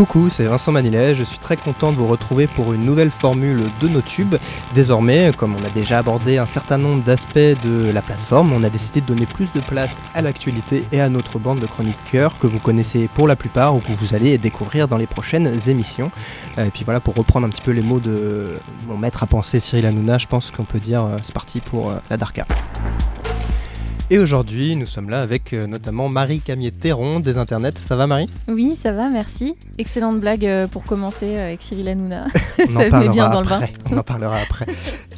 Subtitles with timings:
[0.00, 1.14] Coucou, c'est Vincent Manilet.
[1.14, 4.36] Je suis très content de vous retrouver pour une nouvelle formule de nos tubes.
[4.74, 8.70] Désormais, comme on a déjà abordé un certain nombre d'aspects de la plateforme, on a
[8.70, 12.46] décidé de donner plus de place à l'actualité et à notre bande de chroniqueurs que
[12.46, 16.10] vous connaissez pour la plupart ou que vous allez découvrir dans les prochaines émissions.
[16.56, 19.26] Euh, et puis voilà, pour reprendre un petit peu les mots de mon maître à
[19.26, 22.46] penser Cyril Hanouna, je pense qu'on peut dire euh, c'est parti pour euh, la Darka.
[24.12, 27.78] Et aujourd'hui, nous sommes là avec euh, notamment Marie Camier-Terron des Internets.
[27.78, 28.28] Ça va Marie?
[28.48, 29.54] Oui, ça va, merci.
[29.78, 32.24] Excellente blague euh, pour commencer euh, avec Cyril Hanouna.
[32.58, 33.56] On ça en met bien parlera dans le bain.
[33.60, 33.72] après.
[33.94, 34.66] On en parlera après.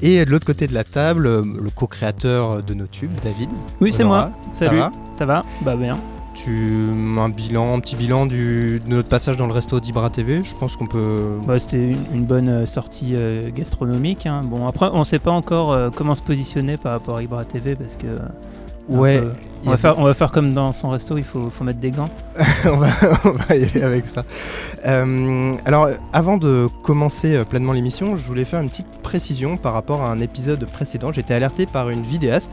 [0.02, 3.48] Et de l'autre côté de la table, le co-créateur de nos tubes, David.
[3.80, 4.30] Oui, c'est moi.
[4.52, 4.78] Ça Salut.
[4.80, 4.90] va?
[5.18, 5.40] Ça va?
[5.62, 5.92] Bah bien.
[6.34, 10.42] Tu un bilan, un petit bilan du, de notre passage dans le resto d'Ibra TV.
[10.42, 11.38] Je pense qu'on peut.
[11.46, 14.26] Bah, C'était une, une bonne sortie euh, gastronomique.
[14.26, 14.40] hein.
[14.46, 17.74] Bon, après, on sait pas encore euh, comment se positionner par rapport à Ibra TV
[17.74, 18.06] parce que.
[18.88, 19.22] Ouais.
[19.64, 21.90] on, va faire, on va faire comme dans son resto, il faut, faut mettre des
[21.90, 22.10] gants.
[22.64, 22.88] on, va,
[23.24, 24.24] on va y aller avec ça.
[24.84, 29.72] Euh, alors, avant de commencer euh, pleinement l'émission, je voulais faire une petite précision par
[29.72, 31.12] rapport à un épisode précédent.
[31.12, 32.52] J'ai été alerté par une vidéaste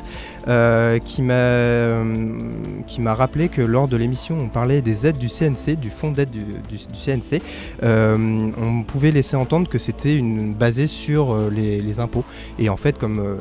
[0.49, 2.39] euh, qui m'a euh,
[2.87, 6.09] qui m'a rappelé que lors de l'émission, on parlait des aides du CNC, du fonds
[6.09, 7.39] d'aide du, CNC.
[7.83, 12.23] Euh, on pouvait laisser entendre que c'était une basé sur les, impôts.
[12.57, 13.37] Et en fait, comme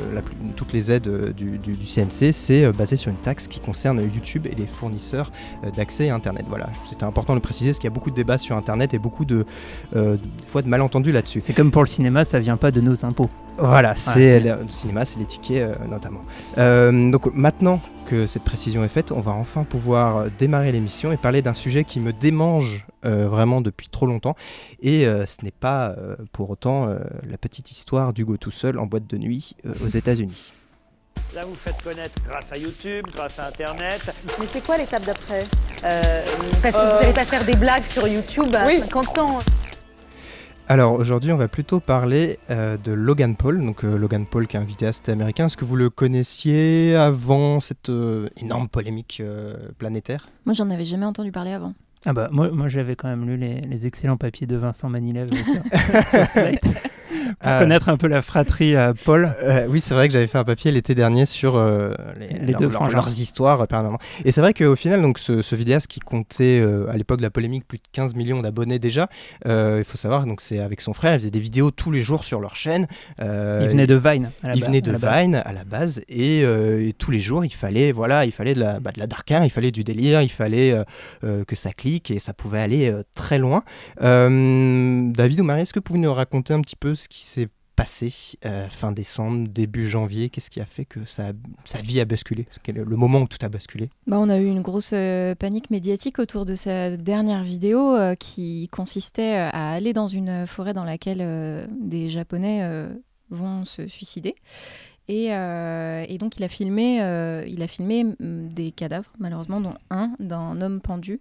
[0.56, 4.66] toutes les aides du, CNC, c'est basé sur une taxe qui concerne YouTube et les
[4.66, 5.30] fournisseurs
[5.76, 6.44] d'accès à Internet.
[6.48, 8.98] Voilà, c'était important de préciser parce qu'il y a beaucoup de débats sur Internet et
[8.98, 9.46] beaucoup de,
[10.48, 11.40] fois de malentendus là-dessus.
[11.40, 13.30] C'est comme pour le cinéma, ça vient pas de nos impôts.
[13.58, 16.22] Voilà, c'est c'est- le, cinéma, c'est les tickets euh, notamment.
[16.58, 21.12] Euh, donc maintenant que cette précision est faite, on va enfin pouvoir euh, démarrer l'émission
[21.12, 24.34] et parler d'un sujet qui me démange euh, vraiment depuis trop longtemps.
[24.80, 26.98] Et euh, ce n'est pas euh, pour autant euh,
[27.28, 30.52] la petite histoire d'Hugo tout seul en boîte de nuit euh, aux États-Unis.
[31.34, 34.14] Là, vous faites connaître grâce à YouTube, grâce à Internet.
[34.40, 35.44] Mais c'est quoi l'étape d'après?
[35.84, 36.22] Euh,
[36.62, 38.78] Parce que euh, vous n'allez pas faire des blagues sur YouTube à Oui.
[38.80, 39.38] 50 ans.
[40.70, 43.64] Alors aujourd'hui, on va plutôt parler euh, de Logan Paul.
[43.64, 45.46] Donc euh, Logan Paul, qui est un vidéaste américain.
[45.46, 49.22] Est-ce que vous le connaissiez avant cette euh, énorme polémique
[49.78, 50.28] planétaire?
[50.44, 51.72] Moi, j'en avais jamais entendu parler avant.
[52.06, 55.28] Ah bah moi, moi j'avais quand même lu les, les excellents papiers de Vincent Manilev
[55.34, 55.44] sur,
[56.32, 56.72] Slate pour
[57.40, 57.58] Ah.
[57.58, 59.30] connaître un peu la fratrie à Paul.
[59.44, 62.52] Euh, oui, c'est vrai que j'avais fait un papier l'été dernier sur euh, les, Les
[62.52, 63.98] leurs- deux histoires, euh, permanemment.
[64.24, 67.22] Et c'est vrai qu'au final, donc, ce, ce vidéaste qui comptait euh, à l'époque de
[67.22, 69.08] la polémique plus de 15 millions d'abonnés déjà,
[69.46, 72.02] euh, il faut savoir, donc c'est avec son frère, ils faisaient des vidéos tous les
[72.02, 72.86] jours sur leur chaîne.
[73.20, 74.30] Euh, il venait de Vine.
[74.42, 75.20] à la il ba- venait à de base.
[75.22, 78.54] Vine à la base et, euh, et tous les jours il fallait voilà il fallait
[78.54, 80.84] de la, bah, de la darka, il fallait du délire, il fallait euh,
[81.24, 83.64] euh, que ça clique et ça pouvait aller euh, très loin.
[84.02, 87.24] Euh, David ou Marie, est-ce que vous pouvez nous raconter un petit peu ce qui
[87.24, 88.12] s'est passé
[88.44, 90.30] euh, fin décembre, début janvier?
[90.30, 91.32] Qu'est-ce qui a fait que sa,
[91.82, 92.46] vie a basculé?
[92.66, 94.94] Le moment où tout a basculé Bah, on a eu une grosse
[95.38, 100.84] panique médiatique autour de sa dernière vidéo qui consistait à aller dans une forêt dans
[100.84, 102.88] laquelle des Japonais
[103.30, 104.34] vont se suicider.
[105.10, 108.14] Et, euh, et donc il a filmé, euh, il a filmé mm,
[108.52, 111.18] des cadavres, malheureusement, dont un d'un homme pendu.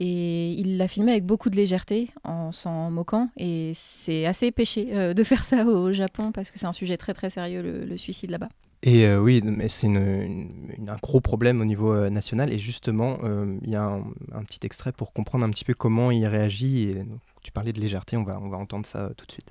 [0.00, 3.28] Et il l'a filmé avec beaucoup de légèreté, en s'en moquant.
[3.36, 6.96] Et c'est assez péché euh, de faire ça au Japon, parce que c'est un sujet
[6.96, 8.48] très très sérieux, le, le suicide là-bas.
[8.82, 12.52] Et euh, oui, mais c'est une- une- une- un gros problème au niveau euh, national.
[12.52, 14.00] Et justement, euh, il y a un,
[14.32, 16.90] un petit extrait pour comprendre un petit peu comment il réagit.
[16.90, 19.32] Et donc, tu parlais de légèreté, on va, on va entendre ça euh, tout de
[19.32, 19.50] suite.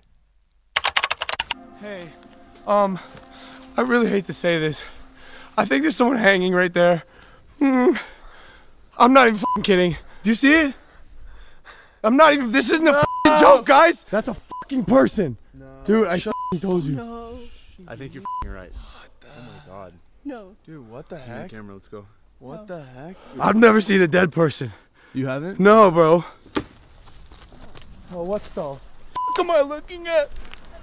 [1.83, 2.05] Hey,
[2.67, 2.97] um,
[3.77, 4.81] I really hate to say this.
[5.57, 7.03] I think there's someone hanging right there.
[7.59, 7.95] Hmm.
[8.97, 9.97] I'm not even fing kidding.
[10.23, 10.73] Do you see it?
[12.03, 12.51] I'm not even.
[12.51, 12.93] This isn't a
[13.23, 14.05] fing joke, guys.
[14.09, 15.37] That's a fucking person.
[15.85, 17.49] Dude, I fing told you.
[17.87, 18.71] I think you're fing right.
[19.23, 19.93] Oh my god.
[20.23, 20.55] No.
[20.65, 21.51] Dude, what the Give the heck?
[21.51, 22.05] camera, let's go.
[22.39, 23.15] What the heck?
[23.39, 24.73] I've never seen a dead person.
[25.13, 25.59] You haven't?
[25.59, 26.25] No, bro.
[28.11, 28.79] Oh, what the f
[29.39, 30.29] am I looking at?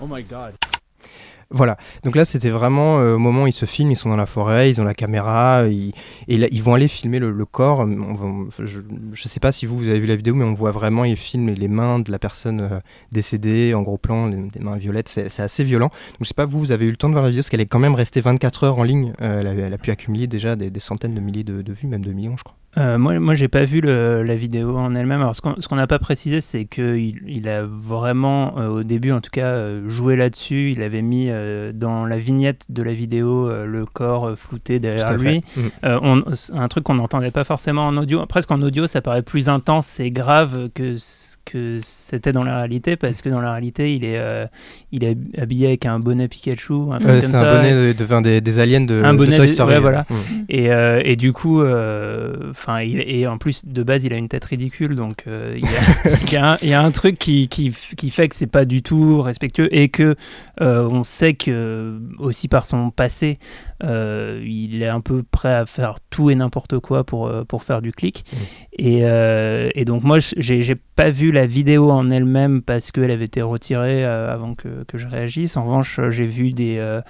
[0.00, 0.56] Oh my god.
[1.52, 4.16] Voilà, donc là c'était vraiment euh, au moment où ils se filment, ils sont dans
[4.16, 5.92] la forêt, ils ont la caméra, ils-
[6.28, 7.86] et ils vont aller filmer le, corps.
[7.86, 11.16] Je ne sais pas si vous, avez vu la vidéo, mais on voit vraiment, ils
[11.16, 12.80] filment les mains de la personne euh,
[13.12, 15.88] décédée en gros plan, les- des mains violettes, c'est assez violent.
[15.88, 17.50] Donc je sais pas, vous, vous avez eu le temps de voir la vidéo, parce
[17.50, 20.56] qu'elle est quand même restée 24 heures en ligne, Euh, elle, a, pu accumuler déjà
[20.56, 22.56] des, des centaines de milliers de, de vues, même de millions je crois.
[22.78, 25.20] Euh, moi, moi j'ai pas vu le- la vidéo en elle-même.
[25.20, 29.12] Alors, ce qu'on qu'on n'a pas précisé, c'est qu'il il a vraiment, euh, au début
[29.12, 30.72] en tout cas, euh, joué là-dessus.
[30.72, 31.28] Il avait mis
[31.74, 35.42] dans la vignette de la vidéo le corps flouté derrière lui.
[35.82, 36.22] On-
[36.54, 38.24] un truc qu'on n'entendait pas forcément en audio.
[38.26, 42.56] Presque en audio, ça paraît plus intense et grave que ce que c'était dans la
[42.58, 44.20] réalité, parce que dans la réalité, il est,
[44.92, 47.50] il est habillé avec un bonnet Pikachu, un truc comme c'est ça.
[47.50, 49.74] un bonnet de, de- des, des aliens de, Un de bonnet Toy de- Story.
[49.74, 50.06] ouais, voilà.
[50.08, 50.44] Mhm.
[50.48, 50.68] Et,
[51.04, 51.60] et du coup,
[52.62, 55.64] enfin, il- et en plus de base, il a une tête ridicule, donc euh, il
[55.64, 58.10] y, a- il y a un- il y a un truc qui, qui, f- qui
[58.10, 60.14] fait que c'est pas du tout respectueux et que
[60.60, 63.38] euh, on sait que aussi par son passé,
[63.82, 67.82] euh, il est un peu prêt à faire tout et n'importe quoi pour, pour faire
[67.82, 68.24] du clic.
[68.32, 68.36] Mm.
[68.78, 69.02] Et,
[69.74, 74.04] et donc moi, j'ai pas vu la vidéo en elle-même parce qu'elle avait été retirée
[74.04, 75.56] euh, avant que, que je réagisse.
[75.56, 77.00] En revanche, euh, j'ai vu des euh,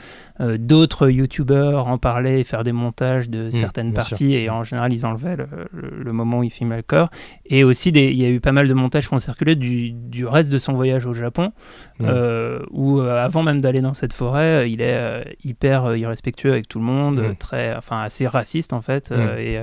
[0.59, 4.93] d'autres youtubeurs en parler et faire des montages de certaines bien parties et en général
[4.93, 7.11] ils enlevaient le, le- le moment où il filmait le corps.
[7.47, 9.91] Et aussi, des- il y a eu pas mal de montages qui ont circulé du,
[9.93, 11.53] du reste de son voyage au Japon,
[11.99, 12.05] Mm.
[12.09, 16.85] euh, où avant même d'aller dans cette forêt, il est hyper irrespectueux avec tout le
[16.85, 17.25] monde, Mm.
[17.25, 19.13] euh, très, enfin assez raciste en fait.
[19.39, 19.59] et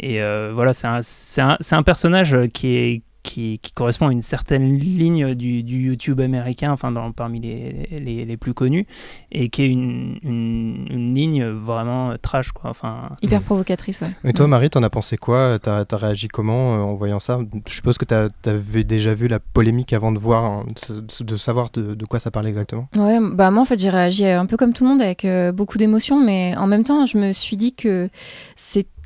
[0.00, 0.20] et
[0.52, 4.78] voilà, c'est un, un, c'est un personnage qui est qui, qui correspond à une certaine
[4.78, 8.86] ligne du, du YouTube américain, enfin dans, parmi les, les, les plus connus,
[9.32, 12.70] et qui est une, une, une ligne vraiment euh, trash, quoi.
[12.70, 14.10] Enfin, Hyper provocatrice, ouais.
[14.22, 15.58] Et toi, Marie, t'en as pensé quoi?
[15.60, 17.40] T'as as réagi comment euh, en voyant ça?
[17.66, 21.36] Je suppose que t'as avais déjà vu la polémique avant de voir, hein, de, de
[21.36, 22.88] savoir de, de quoi ça parlait exactement.
[22.94, 25.50] Ouais, bah moi en fait j'ai réagi un peu comme tout le monde avec euh,
[25.50, 28.10] beaucoup d'émotions, mais en même temps je me suis dit que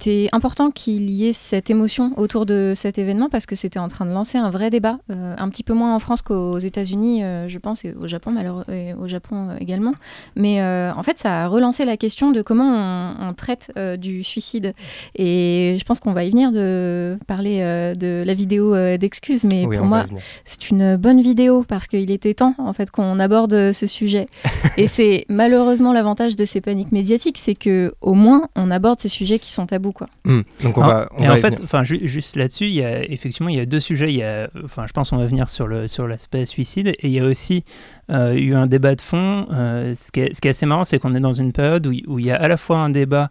[0.01, 3.89] c'était important qu'il y ait cette émotion autour de cet événement parce que c'était en
[3.89, 7.25] train de lancer un vrai débat, euh, un petit peu moins en France qu'aux États-Unis,
[7.25, 9.95] euh, je pense, et au Japon malheureux, et au Japon euh, également.
[10.37, 14.73] Mais en fait ça a relancé la question de comment on, on traite du suicide.
[15.17, 17.59] Et je pense qu'on va y venir de parler
[17.97, 20.07] de la vidéo d'excuses, mais oui, pour moi
[20.45, 24.27] c'est une bonne vidéo parce qu'il était temps en fait qu'on aborde ce sujet.
[24.77, 29.09] Et c'est malheureusement l'avantage de ces paniques médiatiques, c'est que au moins on aborde ces
[29.09, 30.07] sujets qui sont tabous quoi.
[30.25, 31.09] Hmm, Donc on va.
[31.17, 33.61] On et va en fait, enfin, ju- juste là-dessus, il y a effectivement il y
[33.61, 34.13] a deux sujets.
[34.13, 36.97] Il y a, enfin, je pense qu'on va venir sur le sur l'aspect suicide, et
[37.09, 37.65] il y a aussi
[38.11, 39.47] euh, eu un débat de fond.
[39.53, 41.87] euh, ce, qui est, ce qui est assez marrant, c'est qu'on est dans une période
[41.87, 43.29] où, il- où il y a à la fois un débat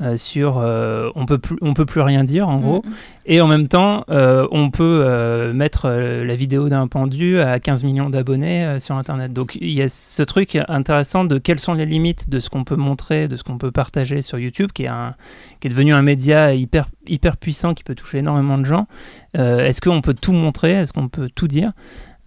[0.00, 2.90] euh, sur euh, on peut plus on peut plus rien dire en gros, Mm.
[3.26, 8.08] et en même temps euh, on peut mettre la vidéo d'un pendu à 15 millions
[8.08, 9.32] d'abonnés sur internet.
[9.32, 12.62] Donc il y a ce truc intéressant de quelles sont les limites de ce qu'on
[12.64, 15.14] peut montrer, de ce qu'on peut partager sur YouTube, qui est un
[15.60, 18.86] qui est devenu un média hyper, hyper puissant qui peut toucher énormément de gens.
[19.34, 20.70] Est-ce qu'on peut tout montrer?
[20.72, 21.72] Est-ce qu'on peut tout dire?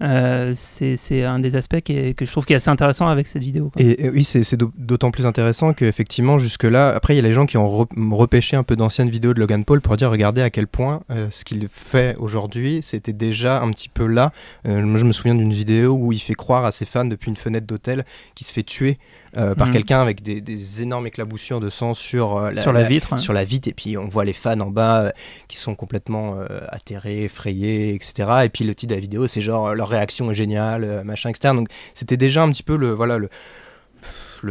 [0.04, 3.72] Euh, C'est un des aspects que je trouve qui est assez intéressant avec cette vidéo.
[3.78, 7.34] Et, oui, c'est c'est d'au- d'autant plus intéressant qu'effectivement, jusque-là, après, il y a les
[7.34, 10.42] gens qui ont re- repêché un peu d'anciennes vidéos de Logan Paul pour dire regardez
[10.42, 14.32] à quel point euh, ce qu'il fait aujourd'hui, c'était déjà un petit peu là.
[14.68, 17.30] Euh, moi, je me souviens d'une vidéo où il fait croire à ses fans depuis
[17.30, 18.06] une fenêtre d'hôtel
[18.36, 18.98] qu'il se fait tuer
[19.38, 19.74] euh, par Mhm.
[19.74, 23.14] quelqu'un avec des, des énormes éclaboussures de sang sur, euh, sur la, vitre.
[23.14, 23.18] hein.
[23.18, 25.10] sur la vitre et puis on voit les fans en bas euh,
[25.48, 26.38] qui sont complètement
[26.70, 28.30] atterrés, effrayés, etc.
[28.46, 31.54] Et puis le titre de la vidéo c'est genre leur réaction est géniale, machin, etc.
[31.56, 33.30] Donc c'était déjà un petit peu le voilà le.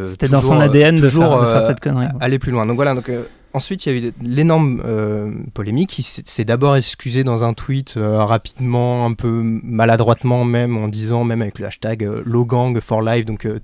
[0.05, 2.09] C'était dans son toujours, ADN de faire, de faire cette connerie.
[2.11, 2.23] quoi.
[2.23, 2.65] aller plus loin.
[2.65, 3.11] Donc voilà, donc
[3.55, 5.99] ensuite il y a eu l'énorme euh, polémique.
[5.99, 11.25] Il s'est d'abord excusé dans un tweet euh, rapidement, un peu maladroitement même, en disant
[11.25, 13.59] même avec le hashtag euh, Logang for life, donc euh,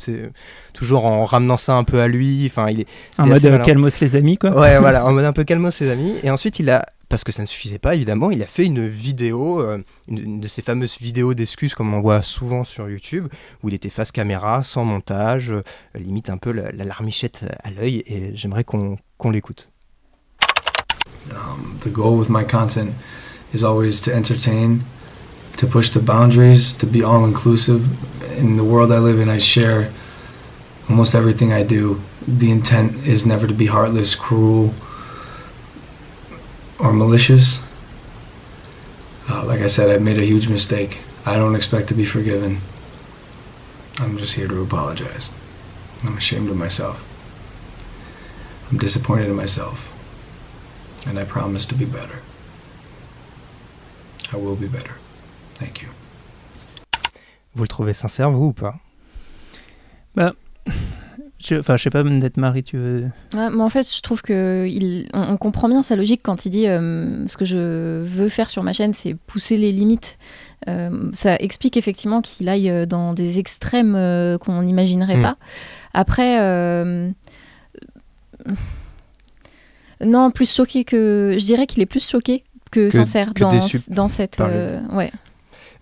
[0.73, 2.46] toujours en ramenant ça un peu à lui.
[2.46, 2.87] Enfin, il est
[3.19, 4.50] En mode calmos les amis, quoi.
[4.58, 6.14] Ouais, voilà, en mode un peu calmos ses amis.
[6.23, 8.87] Et ensuite, il a, parce que ça ne suffisait pas, évidemment, il a fait une
[8.87, 13.29] vidéo, euh, une, une de ces fameuses vidéos d'excuses comme on voit souvent sur YouTube,
[13.62, 15.62] où il était face caméra, sans montage, euh,
[15.94, 18.05] limite un peu la, la larmichette à l'œil.
[18.06, 19.71] Et j'aimerais qu'on qu'on l'écoute.
[21.35, 22.94] Um, the goal with my content
[23.52, 24.85] is always to entertain,
[25.56, 27.82] to push the boundaries, to be all inclusive.
[28.38, 29.92] In the world I live in, I share
[30.88, 32.00] almost everything I do.
[32.26, 34.75] The intent is never to be heartless, cruel,
[36.78, 37.62] or malicious.
[39.28, 40.99] Uh, like I said, I've made a huge mistake.
[41.26, 42.61] I don't expect to be forgiven.
[43.99, 45.28] I'm just here to apologize.
[46.04, 47.04] I'm ashamed of myself.
[48.70, 49.88] I'm disappointed in myself
[51.07, 52.21] and I promise to be better.
[54.33, 54.93] I will be better.
[55.59, 55.88] Thank you.
[57.55, 58.76] Vous le trouvez sincère, vous ou pas?
[61.40, 63.02] Je- Enfin, je sais pas, peut-être Marie, tu veux.
[63.33, 66.45] Ouais, mais en fait, je trouve que il, on, on comprend bien sa logique quand
[66.47, 70.19] il dit euh, ce que je veux faire sur ma chaîne, c'est pousser les limites.
[70.69, 75.23] Euh, ça explique effectivement qu'il aille euh, dans des extrêmes euh, qu'on n'imaginerait Mm.
[75.23, 75.37] pas.
[75.95, 77.11] Après, euh,
[80.05, 83.50] non, plus choqué que, je dirais qu'il est plus choqué que, Que- sincère que dans,
[83.50, 85.11] déçu dans cette, euh, ouais.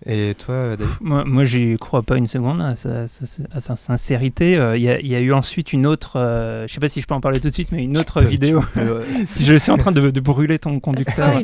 [0.09, 0.87] Et toi, David?
[1.01, 4.57] Moi, moi j'y crois pas une seconde à sa, sa- à sa sincérité.
[4.57, 6.87] Euh, Il y, a- il y a eu ensuite une autre, euh, je sais pas
[6.87, 8.63] si je peux en parler tout de suite, mais une autre vidéo.
[9.31, 11.41] Si je suis en train de, de brûler ton conducteur.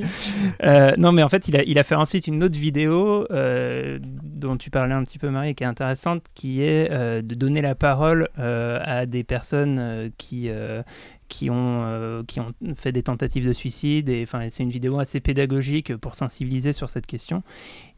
[0.64, 4.00] Euh, non, mais en fait, il a, il a fait ensuite une autre vidéo euh,
[4.02, 7.62] dont tu parlais un petit peu, Marie, qui est intéressante, qui est euh, de donner
[7.62, 10.84] la parole euh, à des personnes euh, qui, euh,
[11.28, 14.08] qui, ont, euh, qui ont fait des tentatives de suicide.
[14.10, 17.44] Et, enfin, c'est une vidéo assez pédagogique pour sensibiliser sur cette question.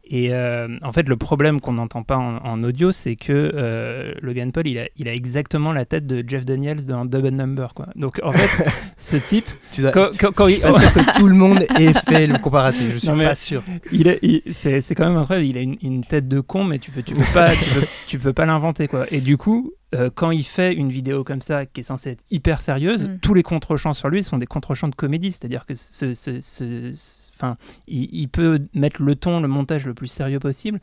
[0.08, 4.12] Et euh, en fait, le problème qu'on n'entend pas en, en audio, c'est que euh,
[4.22, 7.74] Logan Paul, il a, il a exactement la tête de Jeff Daniels dans Double Number.
[7.74, 7.88] Quoi.
[7.96, 8.64] Donc en fait,
[8.96, 11.34] ce type, Tu dois- quand, quand- quand je il, suis pas sûr que tout le
[11.34, 12.92] monde ait fait le comparatif.
[12.94, 13.64] Je suis Non, pas sûr.
[13.90, 15.46] il est- il- c'est, quand même incroyable.
[15.48, 17.86] Il a une, une tête de con, mais tu peux, tu peux pas, tu peux,
[18.06, 19.06] tu peux pas l'inventer quoi.
[19.10, 22.24] Et du coup, euh, quand il fait une vidéo comme ça, qui est censée être
[22.30, 23.18] hyper sérieuse, Mm.
[23.22, 25.32] tous les contre-champs sur lui sont des contre-champs de comédie.
[25.32, 26.40] C'est-à-dire que ce- ce-
[27.36, 30.80] enfin, il, peut mettre le ton, le montage le plus sérieux possible.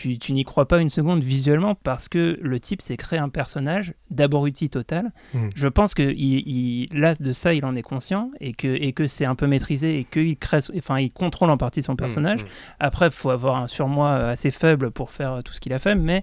[0.00, 3.28] Tu, tu n'y crois pas une seconde visuellement parce que le type s'est créé un
[3.28, 5.10] personnage d'abruti total.
[5.34, 5.48] Mm.
[5.56, 8.92] Je pense que il, il- là de ça il en est conscient et que, et
[8.92, 12.42] que c'est un peu maîtrisé et qu'il crée, enfin il contrôle en partie son personnage.
[12.44, 12.46] Mm,
[12.78, 15.96] Après, il faut avoir un surmoi assez faible pour faire tout ce qu'il a fait,
[15.96, 16.22] mais,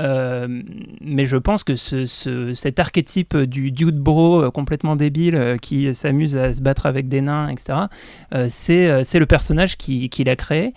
[0.00, 0.62] euh,
[1.00, 5.56] mais je pense que ce, ce- cet archétype du dude bro euh, complètement débile euh,
[5.56, 7.86] qui s'amuse à se battre avec des nains, etc.,
[8.34, 10.72] euh, c'est le personnage qui- qu'il a créé.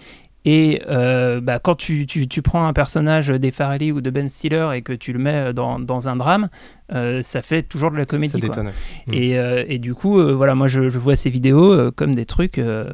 [0.46, 4.70] Et euh, bah, quand tu, tu- prends un personnage des Farrelly ou de Ben Stiller
[4.74, 6.50] et que tu le mets dans un drame,
[6.94, 8.34] euh, ça fait toujours de la comédie.
[8.34, 8.50] Ça quoi.
[8.50, 8.72] détonne.
[9.08, 9.14] Mm.
[9.14, 12.16] Et, euh, et du coup, euh, voilà, moi je, je vois ces vidéos euh, comme
[12.16, 12.86] des trucs, euh,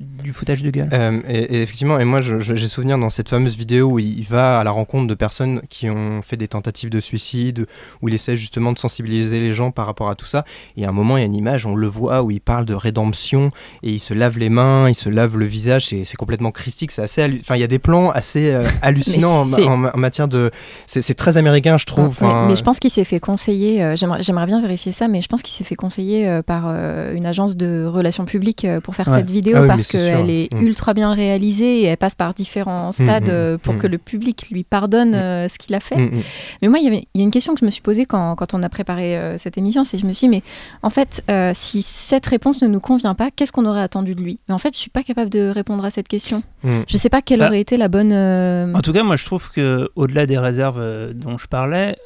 [0.00, 0.88] du foutage de gueule.
[0.92, 4.60] Euh, et, et effectivement, et moi j'ai souvenir dans cette fameuse vidéo où il, va
[4.60, 7.66] à la rencontre de personnes qui ont fait des tentatives de suicide,
[8.00, 10.44] où il essaie justement de sensibiliser les gens par rapport à tout ça.
[10.76, 12.64] Et à un moment, il y a une image, on le voit, où il parle
[12.64, 13.50] de rédemption,
[13.82, 16.92] et il se lave les mains, il se lave le visage, c'est c'est complètement christique,
[16.92, 17.24] c'est assez...
[17.40, 20.50] Enfin, il y a des plans assez euh, hallucinants en, matière de...
[20.86, 22.08] C'est c'est très américain, je trouve.
[22.08, 25.22] Ouais, Enfin, mais je pense qu'il s'est fait conseiller, euh, j'aimerais bien vérifier ça, mais
[25.22, 28.96] je pense qu'il s'est fait conseiller euh, par euh, une agence de relations publiques pour
[28.96, 29.18] faire Ouais.
[29.18, 30.62] cette vidéo Ah oui, parce qu'elle est mm.
[30.62, 33.78] ultra bien réalisée et elle passe par différents stades mm, pour mm.
[33.78, 35.48] que le public lui pardonne Mm.
[35.48, 35.96] ce qu'il a fait.
[35.96, 36.22] Mm, mm.
[36.62, 38.62] Mais moi, il y, a une question que je me suis posée quand, quand on
[38.62, 40.42] a préparé cette émission, c'est je me suis dit, mais
[40.82, 41.22] en fait,
[41.54, 44.38] si cette réponse ne nous convient pas, qu'est-ce qu'on aurait attendu de lui?
[44.48, 46.42] Mais en fait, je suis pas capable de répondre à cette question.
[46.64, 46.80] Mm.
[46.88, 48.12] Je sais pas quelle Bah, aurait été la bonne.
[48.12, 51.96] En tout cas, moi je trouve que au-delà des réserves dont je parlais,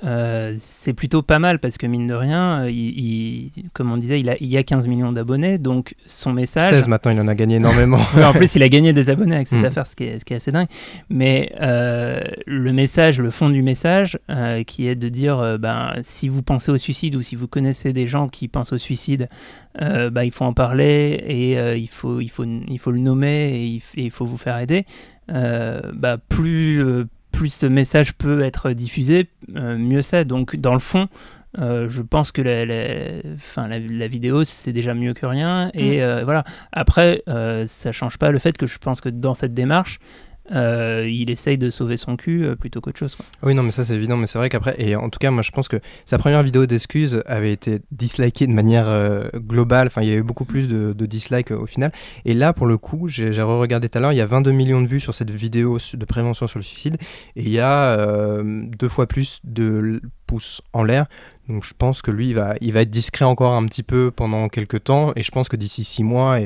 [0.66, 4.20] c'est plutôt pas mal parce que mine de rien, euh, il, il- comme on disait,
[4.20, 6.73] il a, il y a 15 millions d'abonnés, donc son message.
[6.73, 7.99] 16 maintenant, il en a gagné énormément.
[8.16, 9.64] En plus, il a gagné des abonnés avec cette Mm.
[9.66, 10.66] affaire, ce qui, est, ce qui est assez dingue.
[11.08, 15.92] Mais euh, le message, le fond du message, euh, qui est de dire, euh, ben,
[16.02, 19.28] si vous pensez au suicide ou si vous connaissez des gens qui pensent au suicide,
[19.78, 23.66] bah, il faut en parler et il, faut, il, faut, il faut le nommer et
[23.66, 24.87] il, f- et il faut vous faire aider.
[25.30, 27.04] Euh, bah, plus, euh,
[27.37, 30.25] plus ce message peut être diffusé, euh, mieux c'est.
[30.25, 31.09] Donc, dans le fond,
[31.59, 35.71] euh, je pense que la, la- enfin, la, la vidéo, c'est déjà mieux que rien.
[35.75, 36.45] Et euh, voilà.
[36.73, 37.23] Après,
[37.66, 39.99] ça change pas le fait que je pense que dans cette démarche,
[40.52, 43.14] euh, il essaye de sauver son cul euh, plutôt qu'autre chose.
[43.14, 43.24] quoi.
[43.42, 45.42] Oui, non, mais ça c'est évident, mais c'est vrai qu'après, et en tout cas, moi
[45.42, 50.02] je pense que sa première vidéo d'excuses avait été dislikée de manière euh, globale, enfin
[50.02, 51.92] il y a eu beaucoup plus de, dislikes au final,
[52.24, 54.82] et là pour le coup, j'ai re-regardé tout à l'heure, il y a 22 millions
[54.82, 56.96] de vues sur cette vidéo de prévention sur le suicide,
[57.36, 61.06] et il y a deux fois plus de pouces en l'air,
[61.48, 64.84] donc je pense que lui il va, être discret encore un petit peu pendant quelques
[64.84, 66.38] temps, et je pense que d'ici six mois,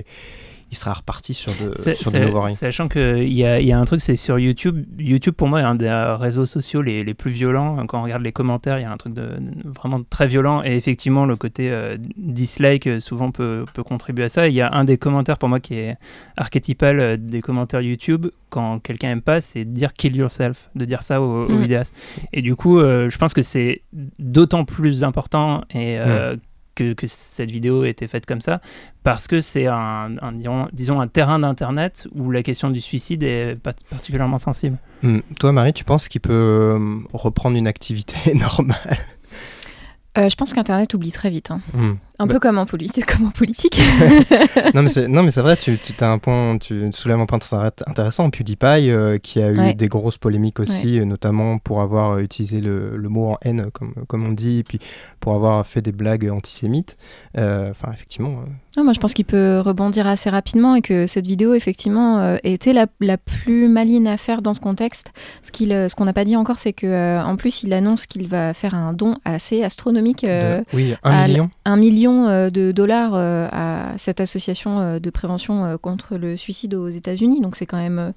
[0.71, 2.55] il sera reparti sur de, sur de c'est- nouveaux rails.
[2.55, 4.85] Sachant qu'il y a, il y a un truc, c'est sur YouTube.
[4.99, 7.85] YouTube, pour moi, est un des réseaux sociaux les, les plus violents.
[7.87, 10.63] Quand on regarde les commentaires, il y a un truc de, de- vraiment très violent.
[10.63, 14.49] Et effectivement, le côté euh, dislike, euh, souvent, peut, peut contribuer à ça.
[14.49, 15.97] Il y a un des commentaires, pour moi, qui est
[16.37, 18.27] archétypal euh, des commentaires YouTube.
[18.49, 21.61] Quand quelqu'un aime pas, c'est de dire kill yourself, de dire ça aux, aux Mm.
[21.63, 21.95] vidéastes.
[22.33, 23.83] Et du coup, euh, je pense que c'est
[24.19, 26.37] d'autant plus important et euh,
[26.75, 28.61] que, que cette vidéo ait été faite comme ça,
[29.03, 33.23] parce que c'est un, un- disons, disons un terrain d'internet où la question du suicide
[33.23, 33.57] est
[33.91, 34.79] particulièrement sensible.
[35.03, 35.19] Hmm.
[35.39, 38.99] Toi Marie, tu penses qu'il peut euh, reprendre une activité normale?
[40.19, 41.51] Euh, je pense qu'Internet oublie très vite.
[41.51, 41.61] hein.
[41.73, 41.93] Hmm.
[42.21, 43.81] Un Bah- peu comme en, comme en politique.
[44.75, 47.27] non mais c'est non mais c'est vrai tu, tu as un point tu soulèves un
[47.27, 49.75] point très intéressant PewDiePie euh, qui a eu Ouais.
[49.75, 53.67] des grosses polémiques aussi euh, notamment pour avoir euh, utilisé le, le mot en haine
[53.73, 54.79] comme comme on dit et puis
[55.19, 56.97] pour avoir fait des blagues antisémites
[57.39, 61.07] Euh, enfin effectivement euh, Non, moi, je pense qu'il peut rebondir assez rapidement et que
[61.07, 65.13] cette vidéo, effectivement, était la, la plus maligne à faire dans ce contexte.
[65.43, 68.07] Ce qu'il, ce qu'on n'a pas dit encore, c'est que euh, en plus, il annonce
[68.07, 72.73] qu'il va faire un don assez astronomique, de- oui un million un million euh, de
[72.73, 77.41] dollars euh, à cette association euh, de prévention contre le suicide aux États-Unis.
[77.41, 78.13] Donc c'est quand même.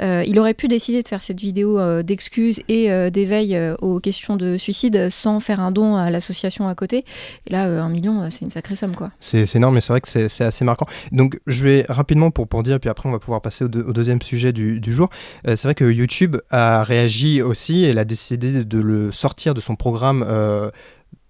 [0.00, 4.56] il aurait pu décider de faire cette vidéo euh, d'excuses et d'éveil aux questions de
[4.56, 7.04] suicide sans faire un don à l'association à côté.
[7.46, 9.10] Et là, un million, c'est une sacrée somme, quoi.
[9.20, 10.86] C'est énorme, mais c'est vrai que c'est assez marquant.
[11.12, 13.84] Donc, je vais rapidement pour, pour dire, puis après, on va pouvoir passer au, deux-
[13.84, 15.08] au deuxième sujet du, du jour.
[15.44, 19.76] C'est vrai que YouTube a réagi aussi, elle a décidé de le sortir de son
[19.76, 20.24] programme.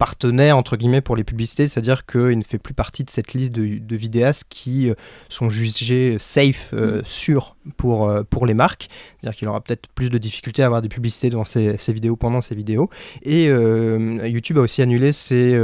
[0.00, 3.52] Partenaire entre guillemets pour les publicités, c'est-à-dire qu'il ne fait plus partie de cette liste
[3.52, 4.94] de, de vidéastes qui euh,
[5.28, 8.88] sont jugés safe, euh, sûrs pour, euh, pour les marques.
[9.18, 12.16] C'est-à-dire qu'il aura peut-être plus de difficultés à avoir des publicités devant ses, ses vidéos
[12.16, 12.88] pendant ses vidéos.
[13.24, 15.54] Et euh, YouTube a aussi annulé ses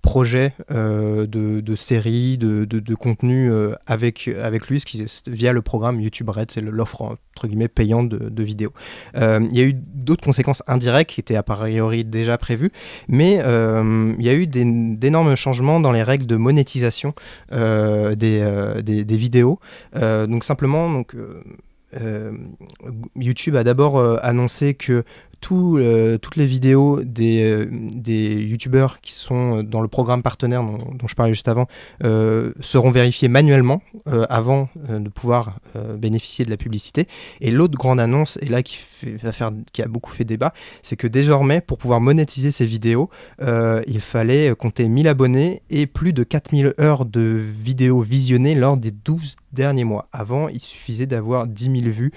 [0.00, 6.28] projets euh, de, séries, de, contenu euh, avec, avec lui, ce via le programme YouTube
[6.28, 8.72] Red, c'est l'offre entre guillemets payante de, vidéos.
[9.16, 12.72] Euh, il y a eu d'autres conséquences indirectes qui étaient a priori déjà prévues,
[13.08, 17.14] mais il y a eu d'énormes changements dans les règles de monétisation
[17.50, 19.58] des, vidéos.
[19.94, 21.02] Donc simplement,
[23.16, 25.04] YouTube a d'abord annoncé que
[25.52, 31.06] euh, toutes les vidéos des, euh, des youtubeurs qui sont dans le programme partenaire dont,
[31.06, 31.66] je parlais juste avant
[32.04, 35.58] euh, seront vérifiées manuellement euh, avant de pouvoir
[35.96, 37.06] bénéficier de la publicité.
[37.40, 38.78] Et l'autre grande annonce, et là qui,
[39.82, 44.88] a beaucoup fait débat, c'est que désormais, pour pouvoir monétiser ces vidéos, il fallait compter
[44.88, 50.08] 1000 abonnés et plus de 4000 heures de vidéos visionnées lors des 12 derniers mois.
[50.12, 52.12] Avant, il suffisait d'avoir 10 000 vues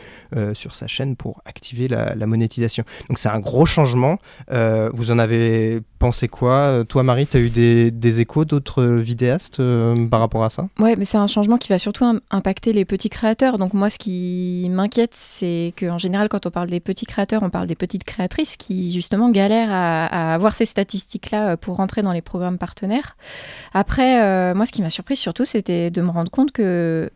[0.54, 2.84] sur sa chaîne pour activer la, monétisation.
[3.18, 4.18] C'est un gros changement.
[4.52, 6.84] Euh, vous en avez pensé quoi?
[6.88, 10.68] Toi, Marie, tu as eu des, échos d'autres vidéastes euh, par rapport à ça?
[10.80, 13.58] Ouais, mais c'est un changement qui va surtout im- impacter les petits créateurs.
[13.58, 17.50] Donc moi, ce qui m'inquiète, c'est qu'en général, quand on parle des petits créateurs, on
[17.50, 22.12] parle des petites créatrices qui justement galèrent à, avoir ces statistiques-là euh, pour rentrer dans
[22.12, 23.16] les programmes partenaires.
[23.74, 27.10] Après, moi, ce qui m'a surpris surtout, c'était de me rendre compte que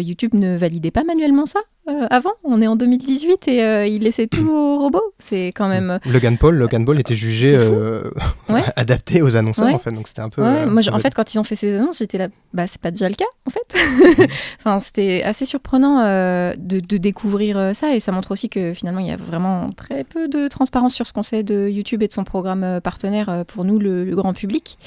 [0.00, 2.30] YouTube ne validait pas manuellement ça euh, avant?
[2.44, 5.12] On est en 2018 et euh, il laissait tout aux robots.
[5.18, 5.98] C'est quand même.
[6.10, 8.02] Logan Paul, Logan Paul était jugé euh,
[8.48, 8.62] Ouais.
[8.76, 9.72] adapté aux annonceurs Ouais.
[9.74, 10.42] en fait, donc c'était un peu.
[10.42, 12.66] Ouais, euh, moi, je- en fait, quand ils ont fait ces annonces, j'étais là, bah,
[12.66, 14.28] c'est pas déjà le cas, en fait.
[14.60, 18.72] enfin, c'était assez surprenant euh, de, de découvrir euh, ça, et ça montre aussi que
[18.74, 22.02] finalement, il y a vraiment très peu de transparence sur ce qu'on sait de YouTube
[22.02, 24.78] et de son programme euh, partenaire euh, pour nous, le, le grand public.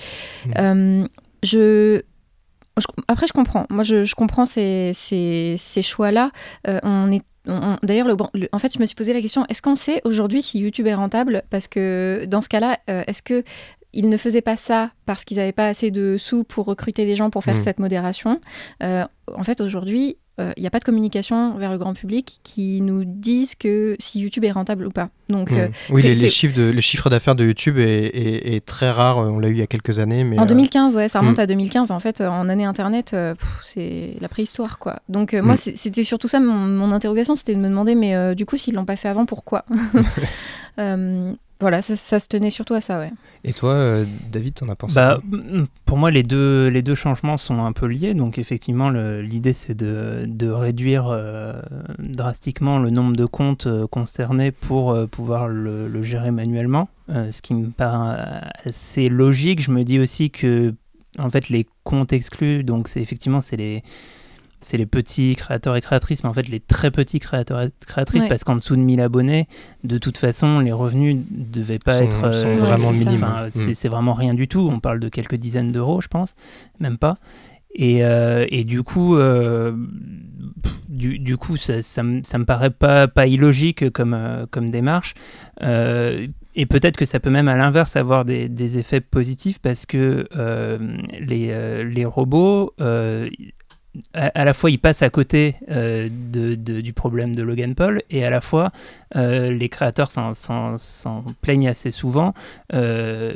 [0.58, 1.06] Euh,
[1.44, 2.02] je.
[2.81, 3.66] Je- Après, je comprends.
[3.70, 6.31] Moi, je, je comprends ces, ces, ces choix-là.
[6.68, 7.22] Euh, on est
[7.83, 10.42] D'ailleurs, le, le- en fait, je me suis posé la question est-ce qu'on sait aujourd'hui
[10.42, 11.44] si YouTube est rentable?
[11.51, 13.44] Parce que dans ce cas-là, euh, est-ce que
[13.94, 17.16] ils ne faisaient pas ça parce qu'ils n'avaient pas assez de sous pour recruter des
[17.16, 17.64] gens pour faire Mm.
[17.64, 18.42] cette modération?
[18.81, 22.40] Euh, En fait, aujourd'hui, euh, il n'y a pas de communication vers le grand public
[22.44, 25.10] qui nous disent que si YouTube est rentable ou pas.
[25.30, 25.56] Donc, Mm.
[25.58, 29.18] euh, oui, les, chiffres de, les chiffres d'affaires de YouTube est, est- est très rare.
[29.18, 31.38] On l'a eu il y a quelques années, mais En euh, 2015, ouais, ça remonte
[31.38, 31.42] Mm.
[31.42, 31.92] à 2015.
[31.92, 34.98] En fait, euh, en année Internet, euh, c'est la préhistoire, quoi.
[35.10, 35.58] Donc, euh, moi, Mm.
[35.58, 38.58] c'est- c'était surtout ça mon, mon interrogation, c'était de me demander, mais euh, du coup,
[38.58, 39.66] s'ils l'ont pas fait avant, pourquoi?
[40.80, 43.11] Euh, Voilà, ça, ça se tenait surtout à ça, ouais.
[43.46, 45.22] Et toi, euh, David, t'en as pensé Bah,
[45.85, 48.13] pour moi, les deux, les deux changements sont un peu liés.
[48.13, 51.61] Donc, effectivement, l'idée, c'est de, de réduire euh,
[52.00, 56.89] drastiquement le nombre de comptes euh, concernés pour euh, pouvoir le, le gérer manuellement.
[57.09, 59.61] Euh, ce qui me paraît assez logique.
[59.61, 60.74] Je me dis aussi que,
[61.20, 63.81] en fait, les comptes exclus, donc, c'est effectivement, c'est les
[64.61, 68.24] c'est les petits créateurs et créatrices, mais en fait les très petits créateurs et créatrices,
[68.24, 68.29] Ouais.
[68.29, 69.48] parce qu'en dessous de 1000 abonnés,
[69.83, 73.24] de toute façon, les revenus ne devaient pas Sont- être sont euh, vraiment minimes.
[73.24, 73.74] Enfin, Mm.
[73.74, 74.68] c'est vraiment rien du tout.
[74.72, 76.35] On parle de quelques dizaines d'euros, je pense,
[76.79, 77.18] même pas.
[77.77, 79.75] Et, euh, et du coup, euh,
[80.87, 84.70] du, du coup, ça, ça, me, ça me paraît pas, pas illogique comme, euh, comme
[84.70, 85.13] démarche.
[85.61, 89.85] Euh, et peut-être que ça peut même à l'inverse avoir des, des effets positifs parce
[89.85, 90.77] que euh,
[91.20, 93.27] les, euh, les robots, euh,
[94.14, 97.75] à, à la fois ils passent à côté euh, de, de- du problème de Logan
[97.75, 98.72] Paul et à la fois
[99.16, 102.34] euh, les créateurs s'en- s'en s'en plaignent assez souvent.
[102.74, 103.34] Euh,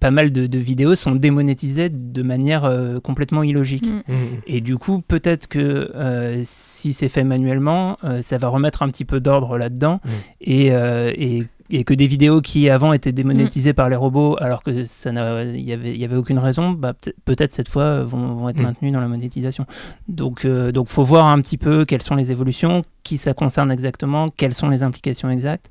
[0.00, 3.86] pas mal de, de vidéos sont démonétisées de manière euh, complètement illogique.
[3.86, 4.12] Mm.
[4.12, 4.14] Mm.
[4.46, 8.88] Et du coup, peut-être que euh, si c'est fait manuellement, euh, ça va remettre un
[8.88, 10.00] petit peu d'ordre là-dedans.
[10.04, 10.08] Mm.
[10.42, 14.62] Et, euh, et, et que des vidéos qui avant étaient démonétisées par les robots, alors
[14.62, 15.10] que ça
[15.44, 18.34] il y avait, il y avait aucune raison, bah, peut- peut-être cette fois euh, vont,
[18.34, 18.62] vont être Mm.
[18.62, 19.66] maintenues dans la monétisation.
[20.08, 23.70] Donc, euh, donc, faut voir un petit peu quelles sont les évolutions, qui ça concerne
[23.72, 25.70] exactement, quelles sont les implications exactes.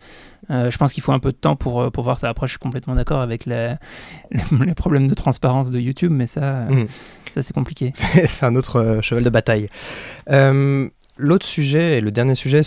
[0.50, 2.28] Euh, je pense qu'il faut un peu de temps pour, euh, pour voir ça.
[2.30, 3.76] Après, je suis complètement d'accord avec les,
[4.32, 6.86] les, les problèmes de transparence de YouTube, mais ça, Mm.
[7.32, 7.92] ça c'est compliqué.
[7.94, 9.68] c'est un autre cheval de bataille.
[11.24, 12.62] L'autre sujet, et le dernier sujet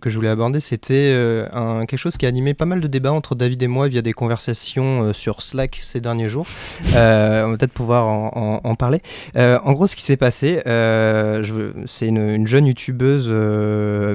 [0.00, 1.46] que je voulais aborder, c'était euh,
[1.84, 4.14] quelque chose qui a animé pas mal de débats entre David et moi via des
[4.14, 6.46] conversations euh, sur Slack ces derniers jours.
[6.96, 8.32] Euh, on va peut-être pouvoir en,
[8.64, 9.00] en- en parler.
[9.36, 13.28] En gros, ce qui s'est passé, c'est une, une jeune youtubeuse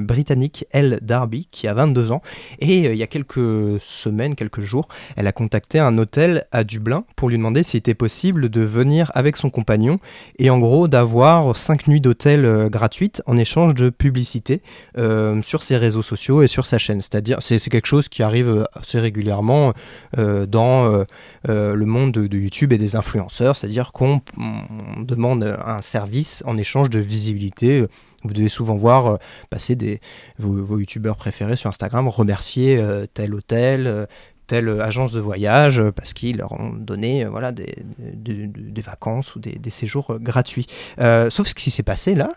[0.02, 2.22] britannique, Elle Darby, qui a 22 ans,
[2.60, 7.04] et il y a quelques semaines, quelques jours, elle a contacté un hôtel à Dublin
[7.16, 9.98] pour lui demander s'il était possible de venir avec son compagnon
[10.38, 14.62] et en gros d'avoir 5 nuits d'hôtel gratuites en échange de publicité
[14.98, 17.02] euh, sur ses réseaux sociaux et sur sa chaîne.
[17.02, 19.72] C'est-à-dire, c'est quelque chose qui arrive euh, assez régulièrement
[20.18, 21.04] euh, dans
[21.44, 26.90] le monde de, YouTube et des influenceurs, c'est-à-dire qu'on on demande un service en échange
[26.90, 27.84] de visibilité.
[28.24, 29.18] Vous devez souvent voir
[29.50, 30.00] passer des,
[30.38, 32.82] vos, youtubeurs préférés sur Instagram remercier
[33.14, 34.06] tel hôtel, euh,
[34.46, 39.34] telle agence de voyage euh, parce qu'ils leur ont donné euh, voilà, des, des- vacances
[39.34, 40.66] ou des, séjours euh, gratuits.
[41.00, 42.30] Euh, sauf ce qui s'est passé là,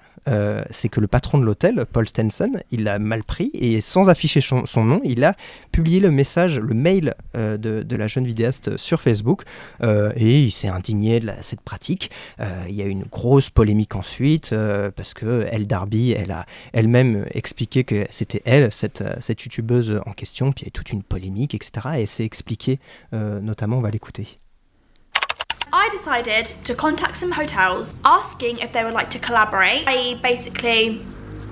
[0.70, 4.42] c'est que le patron de l'hôtel, Paul Stenson, il a mal pris et sans afficher
[4.42, 5.34] son, nom, il a
[5.72, 9.42] publié le message, le mail de, de la jeune vidéaste sur Facebook
[9.82, 12.12] et il s'est indigné de la- cette pratique.
[12.68, 14.54] Il y a eu une grosse polémique ensuite
[14.96, 20.12] parce que Elle Darby, elle a elle-même expliqué que c'était elle, cette, cette youtubeuse en
[20.12, 21.88] question, puis il y a eu toute une polémique, etc.
[22.00, 22.80] Et elle s'est expliquée,
[23.14, 24.40] euh, notamment, on va l'écouter.
[25.74, 29.84] I decided to contact some hotels asking if they would like to collaborate.
[29.86, 31.02] I basically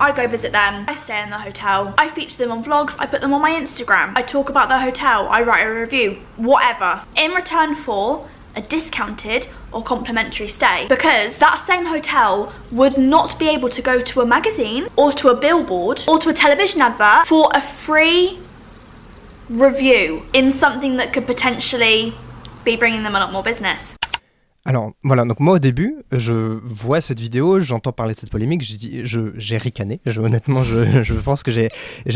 [0.00, 3.06] I go visit them, I stay in the hotel, I feature them on vlogs, I
[3.06, 7.02] put them on my Instagram, I talk about the hotel, I write a review, whatever.
[7.16, 10.86] In return for a discounted or complimentary stay.
[10.88, 15.28] Because that same hotel would not be able to go to a magazine or to
[15.28, 18.38] a billboard or to a television advert for a free
[19.48, 22.14] review in something that could potentially
[22.64, 23.97] be bringing them a lot more business.
[24.68, 28.60] Alors voilà, donc moi au début, je vois cette vidéo, j'entends parler de cette polémique,
[28.60, 30.02] j'ai je- j'ai ricané.
[30.04, 31.70] Je, honnêtement, je, je pense que j'ai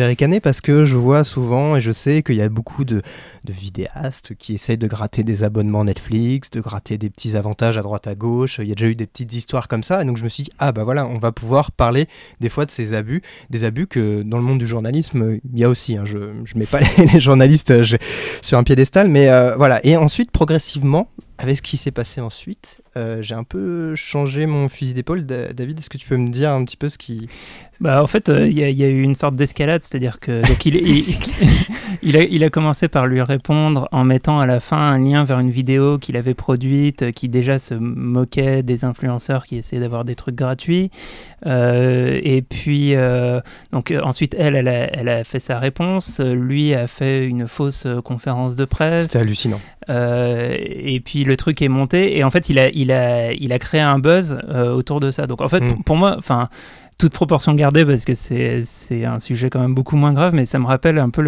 [0.04, 3.00] ricané parce que je vois souvent et je sais qu'il y a beaucoup de,
[3.48, 8.06] vidéastes qui essayent de gratter des abonnements Netflix, de gratter des petits avantages à droite
[8.06, 8.58] à gauche.
[8.62, 10.42] Il y a déjà eu des petites histoires comme ça, et donc je me suis
[10.42, 12.06] dit ah bah voilà, on va pouvoir parler
[12.40, 15.64] des fois de ces abus, des abus que dans le monde du journalisme il y
[15.64, 15.96] a aussi.
[15.96, 16.04] hein.
[16.04, 16.80] Je je mets pas
[17.14, 17.96] les, journalistes euh, je-
[18.42, 19.80] sur un piédestal, mais euh, voilà.
[19.86, 24.68] Et ensuite progressivement avec ce qui s'est passé ensuite, euh, j'ai un peu changé mon
[24.68, 25.24] fusil d'épaule.
[25.24, 27.28] Da- David, est-ce que tu peux me dire un petit peu ce qui...
[27.80, 30.20] Bah, en fait, euh, il y, a- il y a eu une sorte d'escalade, c'est-à-dire
[30.20, 31.04] que donc il, il,
[32.02, 35.24] il a, il a commencé par lui répondre en mettant à la fin un lien
[35.24, 39.80] vers une vidéo qu'il avait produite, euh, qui déjà se moquait des influenceurs qui essayaient
[39.82, 40.90] d'avoir des trucs gratuits.
[41.46, 42.94] Euh, et puis,
[43.72, 46.20] donc ensuite, elle, elle a, elle a fait sa réponse.
[46.20, 49.04] Lui a fait une fausse conférence de presse.
[49.04, 49.60] C'était hallucinant.
[49.88, 53.58] Et puis le truc est monté et en fait il a, il a, il a
[53.58, 55.26] créé un buzz euh, autour de ça.
[55.26, 55.68] Donc en fait Mm.
[55.68, 56.48] pour, pour moi, enfin
[56.98, 58.64] toute proportion gardée parce que c'est
[59.04, 61.22] un sujet quand même beaucoup moins grave, mais ça me rappelle un peu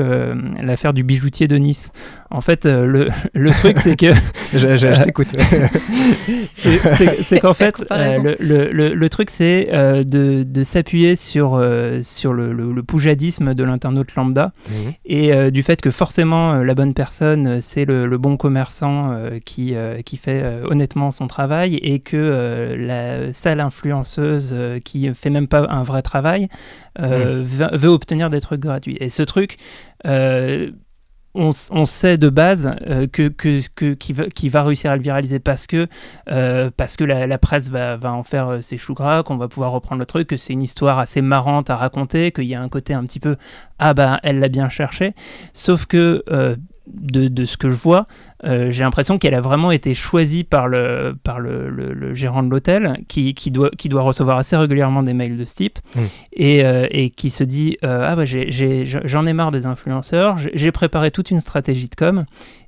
[0.62, 1.90] l'affaire du bijoutier de Nice.
[2.35, 4.12] En fait euh, le, le truc c'est que
[4.53, 5.29] Je, je- je Euh, t'écoute.
[6.55, 11.55] c'est- qu'en fait, euh, le, le- le- le truc, c'est euh, de, de s'appuyer sur,
[11.55, 14.92] euh, sur le, le- le poujadisme de l'internaute lambda Mhm.
[15.07, 19.38] et euh, du fait que forcément, la bonne personne, c'est le, le bon commerçant euh,
[19.44, 24.79] qui, euh, qui fait euh, honnêtement son travail et que euh, la sale influenceuse euh,
[24.79, 26.49] qui fait même pas un vrai travail
[27.01, 28.97] euh, veut, veut obtenir des trucs gratuits.
[29.01, 29.57] Et ce truc...
[30.07, 30.70] euh,
[31.35, 31.53] on,
[31.87, 35.38] sait de base euh, que, que, que- qui, va, qui va réussir à le viraliser
[35.40, 35.88] parce que,
[36.31, 39.37] euh, parce que la, la presse va, va en faire euh, ses choux gras, qu'on
[39.37, 42.55] va pouvoir reprendre le truc, que c'est une histoire assez marrante à raconter, qu'il y
[42.55, 43.37] a un côté un petit peu
[43.79, 45.14] ah bah elle l'a bien cherché.
[45.53, 48.07] Sauf que euh, de, de ce que je vois,
[48.44, 52.42] euh, j'ai l'impression qu'elle a vraiment été choisie par le, par le, le- le gérant
[52.42, 55.79] de l'hôtel qui, qui, doit, qui doit recevoir assez régulièrement des mails de ce type
[56.33, 59.64] et, euh, et qui se dit euh, ah bah j'ai- j'ai- j'en ai marre des
[59.66, 62.25] influenceurs, j'ai préparé toute une stratégie de com.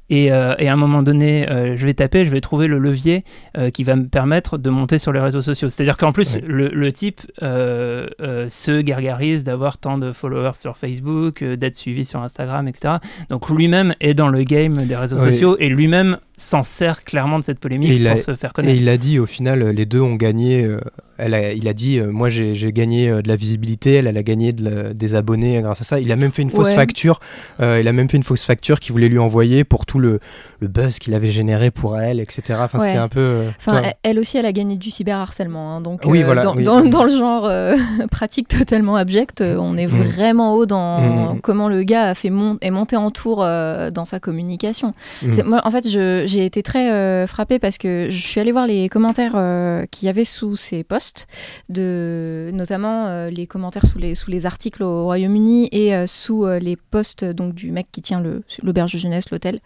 [0.09, 2.79] Et, euh, et à un moment donné, euh, je vais taper, je vais trouver le
[2.79, 3.25] levier
[3.57, 5.69] euh, qui va me permettre de monter sur les réseaux sociaux.
[5.69, 11.75] C'est-à-dire qu'en plus, le, le type se gargarise d'avoir tant de followers sur Facebook, d'être
[11.75, 12.95] suivi sur Instagram, etc.
[13.29, 15.33] Donc lui-même est dans le game des réseaux Oui.
[15.33, 18.53] sociaux et lui-même s'en sert clairement de cette polémique Et pour a- se faire Et
[18.55, 18.79] connaître.
[18.81, 20.65] il a dit au final, les deux ont gagné.
[20.65, 20.81] euh,
[21.19, 24.19] elle a- il a dit, euh, moi j'ai gagné euh, de la visibilité, elle, elle
[24.19, 25.99] a gagné de la- des abonnés grâce à ça.
[25.99, 26.75] Il a même fait une fausse Ouais.
[26.75, 27.21] facture.
[27.61, 30.21] euh, il a même fait une fausse facture qu'il voulait lui envoyer pour tout le,
[30.61, 32.59] le buzz qu'il avait généré pour elle, etc.
[32.63, 32.87] Enfin, Ouais.
[32.89, 33.45] c'était un peu.
[33.59, 35.77] Enfin, toi- elle, aussi, elle a gagné du cyberharcèlement.
[35.77, 36.65] hein, donc, Oui, euh, voilà, dans, oui.
[36.65, 37.77] dans- dans le genre euh,
[38.11, 40.03] pratique totalement abjecte, on est Mm.
[40.03, 41.41] vraiment haut dans Mm.
[41.41, 44.93] comment le gars a fait mon- est monté en tour euh, dans sa communication.
[45.23, 45.43] Mm.
[45.47, 48.67] Moi, en fait, je- j'ai été très euh, frappée parce que je suis allée voir
[48.67, 51.27] les commentaires euh, qu'il y avait sous ses posts.
[51.69, 56.47] de, notamment euh, les commentaires sous les, sous les articles au Royaume-Uni et euh, sous
[56.47, 58.23] les posts donc, du mec qui tient
[58.63, 59.61] l'auberge jeunesse, l'hôtel.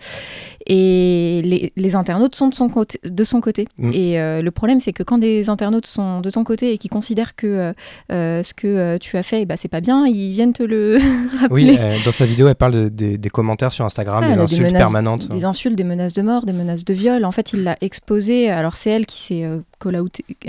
[0.67, 3.01] Et les, les internautes sont de son côté.
[3.05, 3.67] De son côté.
[3.79, 3.91] Mm.
[3.93, 7.35] Et le problème, c'est que quand des internautes sont de ton côté et qui considèrent
[7.35, 7.73] que
[8.11, 10.99] ce que tu as fait, bah, c'est pas bien, ils viennent te le
[11.41, 11.79] rappeler.
[11.79, 14.63] Oui, dans sa vidéo, elle parle de- des, des commentaires sur Instagram, Ah, des insultes
[14.63, 15.29] menaces, permanentes.
[15.29, 17.25] Des insultes, des menaces de mort, des menaces de viol.
[17.25, 18.51] En fait, il l'a exposée.
[18.51, 19.59] Alors, c'est elle qui s'est euh,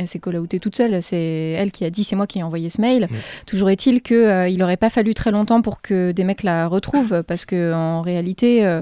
[0.05, 1.01] s'est call-outée toute seule.
[1.01, 3.07] C'est elle qui a dit c'est moi qui ai envoyé ce mail.
[3.45, 6.67] Toujours est-il qu'il euh, il n'aurait pas fallu très longtemps pour que des mecs la
[6.67, 8.81] retrouvent parce que en réalité.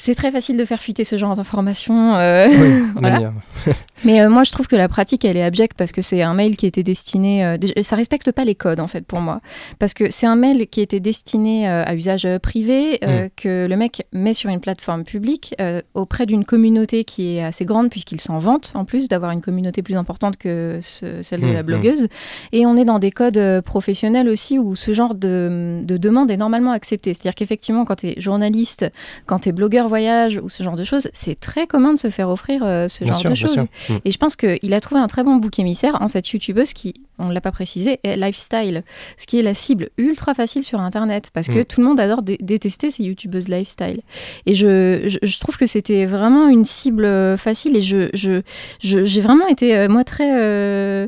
[0.00, 2.14] C'est très facile de faire fuiter ce genre d'informations.
[2.16, 3.32] euh, Oui, voilà.
[4.04, 6.32] Mais euh, moi, je trouve que la pratique, elle est abjecte parce que c'est un
[6.32, 7.44] mail qui était destiné.
[7.44, 9.40] euh, ça respecte pas les codes, en fait, pour moi.
[9.80, 13.28] Parce que c'est un mail qui était destiné euh, à usage euh, privé, Mm.
[13.36, 15.54] que le mec met sur une plateforme publique
[15.94, 19.82] auprès d'une communauté qui est assez grande, puisqu'il s'en vante, en plus, d'avoir une communauté
[19.82, 21.66] plus importante que ce- celle de Mm, la mm.
[21.66, 22.08] blogueuse.
[22.52, 26.36] Et on est dans des codes professionnels aussi où ce genre de, de demande est
[26.36, 27.14] normalement accepté.
[27.14, 28.86] C'est-à-dire qu'effectivement, quand tu es journaliste,
[29.26, 32.10] quand tu es blogueur voyage ou ce genre de choses, c'est très commun de se
[32.10, 33.56] faire offrir euh, ce Bien genre sûr, de choses.
[33.88, 33.94] Mm.
[34.04, 36.94] Et je pense qu'il a trouvé un très bon bouc émissaire en cette youtubeuse qui,
[37.18, 38.82] on ne l'a pas précisé, est lifestyle,
[39.16, 41.64] ce qui est la cible ultra facile sur Internet, parce que Mm.
[41.64, 44.02] tout le monde adore dé- détester ces youtubeuses lifestyle.
[44.46, 48.40] Et je, je, je trouve que c'était vraiment une cible euh, facile, et je, je,
[48.80, 51.06] j'ai vraiment été, euh, moi, très, euh,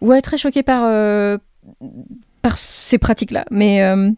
[0.00, 0.82] ouais, très choquée par,
[2.42, 3.44] par ces pratiques-là.
[3.50, 4.14] Mais mm.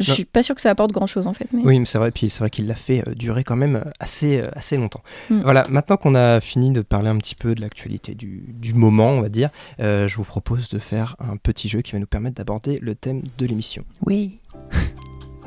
[0.00, 1.48] Je suis pas sûre que ça apporte grand-chose, en fait.
[1.52, 1.62] Mais...
[1.62, 3.90] Oui, mais c'est vrai, puis c'est vrai qu'il l'a fait euh, durer quand même euh,
[4.00, 5.02] assez, euh, assez longtemps.
[5.30, 5.40] Mm.
[5.42, 9.10] Voilà, maintenant qu'on a fini de parler un petit peu de l'actualité du, du moment,
[9.10, 12.06] on va dire, euh, je vous propose de faire un petit jeu qui va nous
[12.06, 13.84] permettre d'aborder le thème de l'émission.
[14.04, 14.38] Oui.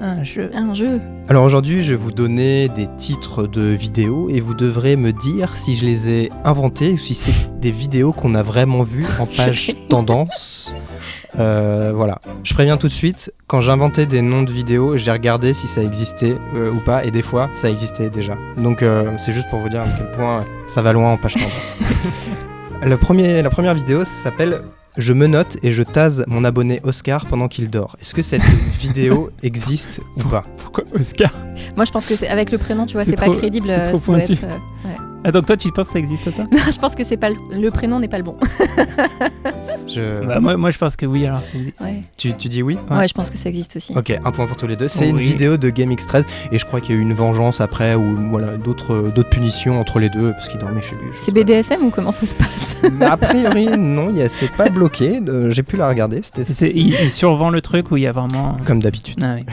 [0.02, 0.50] Un jeu.
[0.54, 1.02] Un jeu.
[1.28, 5.58] Alors aujourd'hui, je vais vous donner des titres de vidéos et vous devrez me dire
[5.58, 9.26] si je les ai inventés ou si c'est des vidéos qu'on a vraiment vues en
[9.26, 10.74] page tendance.
[11.38, 15.54] Euh, voilà, je préviens tout de suite, quand j'inventais des noms de vidéos, j'ai regardé
[15.54, 18.36] si ça existait euh, ou pas, et des fois, ça existait déjà.
[18.58, 21.34] Donc euh, c'est juste pour vous dire à quel point ça va loin en page
[21.34, 21.78] tendance.
[22.82, 24.62] Le premier, la première vidéo s'appelle
[24.98, 27.96] Je me note et je tase mon abonné Oscar pendant qu'il dort.
[28.02, 28.42] Est-ce que cette
[28.80, 30.44] vidéo existe ou pas?
[30.58, 31.32] Pourquoi Oscar?
[31.76, 33.68] Moi, je pense que c'est avec le prénom, tu vois, C'est pas trop- crédible.
[33.68, 34.34] c'est euh, trop ça doit pointu.
[34.34, 34.96] être, euh, ouais.
[35.24, 37.36] Ah, donc toi, tu penses que ça existe pas je pense que c'est pas le,
[37.60, 38.38] le prénom n'est pas le bon.
[39.88, 41.80] Je- bah, moi, moi, je pense que oui, alors ça existe.
[41.82, 42.04] Ouais.
[42.18, 43.08] tu, tu dis oui Ouais.
[43.08, 43.94] je pense que ça existe aussi.
[43.98, 44.88] Ok, un point pour tous les deux.
[44.88, 47.96] C'est une vidéo de GameX13 et je crois qu'il y a eu une vengeance après
[47.96, 51.10] ou voilà d'autres d'autres punitions entre les deux parce qu'il dormait chez lui.
[51.16, 52.48] C'est BDSM ou comment ça se passe
[53.00, 53.08] pas.
[53.12, 55.22] A priori non, il y a- c'est pas bloqué.
[55.28, 56.20] euh, J'ai pu la regarder.
[56.24, 58.58] C'était C'est- il, il survend le truc où il y a vraiment.
[58.66, 59.18] comme d'habitude.
[59.24, 59.46] Ah, oui.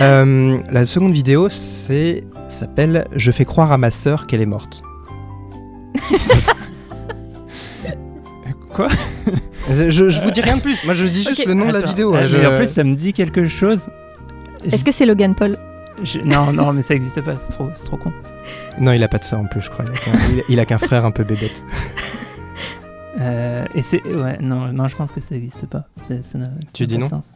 [0.00, 4.82] Euh, la seconde vidéo, c'est s'appelle Je fais croire à ma sœur qu'elle est morte.
[8.70, 8.88] Quoi?
[9.70, 10.78] Je, je vous dis rien de plus.
[10.84, 11.46] Moi, je dis juste Ok.
[11.46, 12.12] le nom de la Attends, vidéo.
[12.14, 13.80] ah, hein, mais je- En plus, ça me dit quelque chose.
[14.64, 15.56] Est-ce que c'est Logan Paul?
[16.02, 18.12] Je- Non, non, mais ça existe pas, c'est trop, c'est trop con.
[18.78, 19.86] Non, il a pas de sœur en plus, je crois.
[19.86, 21.64] Il a qu'un- il a- il a qu'un frère un peu bébête.
[23.18, 24.02] Euh, et c'est.
[24.04, 25.84] Ouais, non, non, je pense que ça existe pas.
[26.06, 27.32] Ça- ça n'a- ça Tu n'a dis pas de non sens.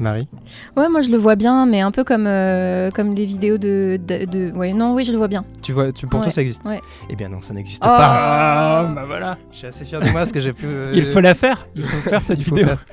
[0.00, 0.28] Marie.
[0.76, 3.98] Ouais, moi je le vois bien, mais un peu comme, euh, comme des vidéos de,
[4.06, 5.44] de, de- Ouais, non, oui, je le vois bien.
[5.62, 6.80] Tu vois, tu, pour toi ça existe ouais.
[7.10, 7.88] Eh bien non, ça n'existe Oh.
[7.88, 7.98] pas.
[8.00, 9.38] Ah, bah voilà.
[9.52, 10.66] Je suis assez fier de moi parce que j'ai pu.
[10.66, 11.66] euh, Il faut la faire.
[11.76, 12.66] Il faut faire cette vidéo.
[12.66, 12.84] faire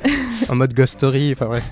[0.50, 1.64] en mode ghost story, enfin bref.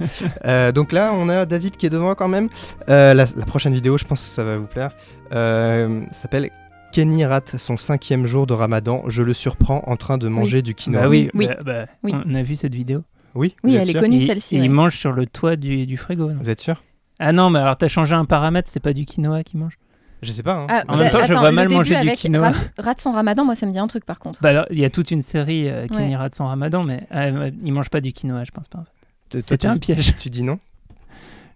[0.45, 2.49] Euh, donc là, on a David qui est devant quand même.
[2.89, 4.91] Euh, la, la prochaine vidéo, je pense que ça va vous plaire,
[5.33, 6.49] euh, s'appelle
[6.93, 9.03] Kenny rate son cinquième jour de Ramadan.
[9.07, 11.01] Je le surprends en train de manger du quinoa.
[11.01, 11.47] Bah oui, Oui.
[11.47, 12.13] bah- bah, Oui.
[12.25, 13.03] on a vu cette vidéo.
[13.37, 14.55] Oui, Oui, elle est connue celle-ci.
[14.55, 14.65] et ouais.
[14.65, 16.29] il mange sur le toit du, du frigo.
[16.31, 16.83] non Vous êtes sûr?
[17.19, 19.77] Ah non, mais alors t'as changé un paramètre, c'est pas du quinoa qu'il mange?
[20.23, 20.53] Je sais pas.
[20.55, 20.65] hein.
[20.69, 22.49] Ah, En même temps, je vois mal manger du quinoa.
[22.49, 24.41] Rate, rate son ramadan, moi ça me dit un truc par contre.
[24.41, 26.09] Bah alors, il y a toute une série euh, qui Ouais.
[26.09, 28.83] ira de son ramadan, mais euh, il mange pas du quinoa, je pense pas.
[29.31, 30.15] C'était tu- un piège.
[30.17, 30.57] Tu dis non?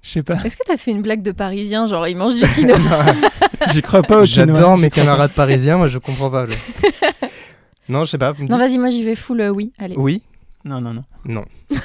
[0.04, 0.36] Je sais pas.
[0.44, 2.78] Est-ce que t'as fait une blague de parisien, genre il mange du quinoa?
[3.72, 4.56] J'y crois pas au quinoa.
[4.56, 6.46] J'adore mes camarades parisiens, moi je comprends pas.
[6.48, 6.56] je-
[7.90, 8.34] non, je sais pas.
[8.40, 9.72] Non, vas-y, moi j'y vais full euh, oui.
[9.80, 9.96] Allez.
[9.98, 10.22] Oui
[10.64, 11.04] Non, non, non.
[11.26, 11.46] Non.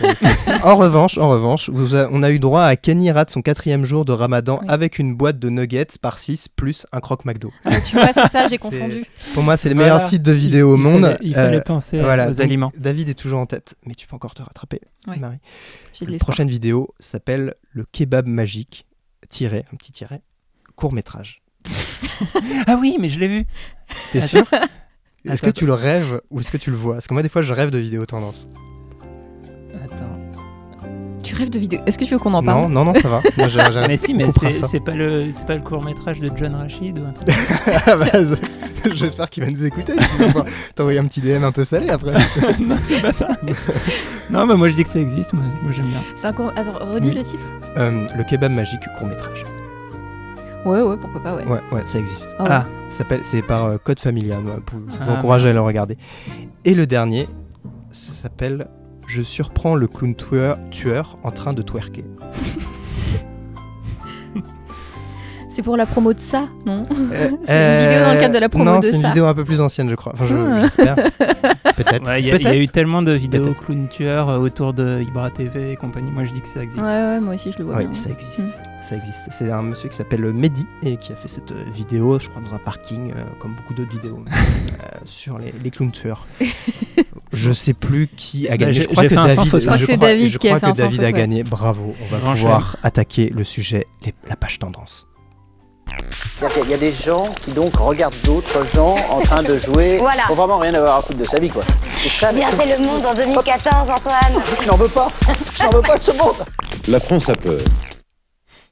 [0.62, 3.84] en revanche, en revanche, vous a- on a eu droit à Kenny rate son quatrième
[3.84, 4.66] jour de Ramadan Oui.
[4.68, 7.52] avec une boîte de nuggets par 6 plus un croque McDo.
[7.64, 9.04] Ah, tu vois, c'est ça, j'ai confondu.
[9.34, 9.94] Pour moi, c'est les Voilà.
[9.94, 11.02] meilleurs titres de vidéos au Il monde.
[11.02, 12.72] fallait- il fallait Euh, penser voilà, aux donc, aliments.
[12.76, 15.16] David est toujours en tête, mais tu peux encore te rattraper, Ouais.
[15.16, 15.38] Marie.
[16.06, 18.86] La prochaine vidéo s'appelle Le kebab magique,
[19.30, 20.20] tiré, un petit tiret,
[20.74, 21.42] court métrage.
[22.66, 23.44] Ah oui, mais je l'ai vu.
[24.12, 24.44] T'es sûr?
[25.28, 26.94] Est-ce que tu le rêves ou est-ce que tu le vois?
[26.94, 28.46] Parce que moi, des fois, je rêve de vidéos tendance.
[29.84, 30.86] Attends.
[31.22, 31.80] Tu rêves de vidéos.
[31.86, 32.62] Est-ce que tu veux qu'on en parle?
[32.62, 33.20] Non, non, non, ça va.
[33.36, 33.48] Moi,
[33.88, 34.26] Mais si, mais
[34.70, 37.28] c'est pas le c'est pas le court métrage de John Rachid ou un truc
[37.86, 39.94] Ah bah, je- J'espère qu'il va nous écouter.
[40.76, 42.12] T'envoyer un petit DM un peu salé après.
[42.60, 43.28] Non, c'est pas ça.
[44.30, 45.32] non, bah moi je dis que ça existe.
[45.32, 46.00] Moi, moi, j'aime bien.
[46.20, 47.14] C'est un court- Attends, redis Oui.
[47.16, 47.44] le titre
[47.76, 49.42] Euh, le kebab magique court métrage.
[50.66, 51.44] Ouais, ouais, pourquoi pas, ouais.
[51.44, 52.28] Ouais, ouais, ça existe.
[52.38, 52.48] Ah ouais.
[52.52, 54.38] Ah, Ça s'appelle- C'est par euh, Code Familia.
[54.40, 55.96] moi, pour- Je vous Ah, encourage à le regarder.
[56.64, 57.28] Et le dernier
[57.92, 58.66] s'appelle
[59.08, 62.04] Je surprends le clown tueur, tueur en train de twerker.
[65.48, 66.84] C'est pour la promo de ça, non Euh,
[67.46, 69.06] C'est une vidéo dans le cadre de la promo Non, de c'est une ça.
[69.08, 70.12] vidéo un peu plus ancienne, je crois.
[70.14, 70.60] Enfin, je- Ah.
[70.62, 70.96] j'espère.
[71.76, 72.06] Peut-être.
[72.06, 75.30] Ouais, il y, a- y eu tellement de vidéos clown tueurs euh, autour de Ibra
[75.30, 76.10] TV et compagnie.
[76.10, 76.82] Moi je dis que ça existe.
[76.82, 78.40] Ouais, ouais, moi aussi je le vois Oui, ça existe.
[78.40, 78.44] Mm.
[78.88, 79.22] Ça existe.
[79.32, 82.40] C'est un monsieur qui s'appelle Mehdi et qui a fait cette euh, vidéo, je crois,
[82.40, 86.24] dans un parking, euh, comme beaucoup d'autres vidéos, euh, sur les, les clowns tueurs.
[87.32, 88.72] je sais plus qui a Bah, gagné.
[88.74, 89.44] je crois que David.
[89.44, 91.42] Je crois que David je a crois que David gagné.
[91.42, 91.94] Bravo.
[92.00, 95.08] On va Grand pouvoir attaquer le sujet, les- la page tendance.
[96.52, 99.98] Qu'il y a des gens qui donc regardent d'autres gens en train de jouer.
[100.00, 100.22] Voilà.
[100.28, 101.62] Faut vraiment rien avoir à foutre de sa vie, quoi.
[102.08, 102.32] Ça.
[102.32, 104.42] Bien fait le monde en 2014, Antoine.
[104.62, 105.08] Je n'en veux pas.
[105.58, 106.44] Je n'en veux pas de ce monde.
[106.88, 107.58] La France a peur.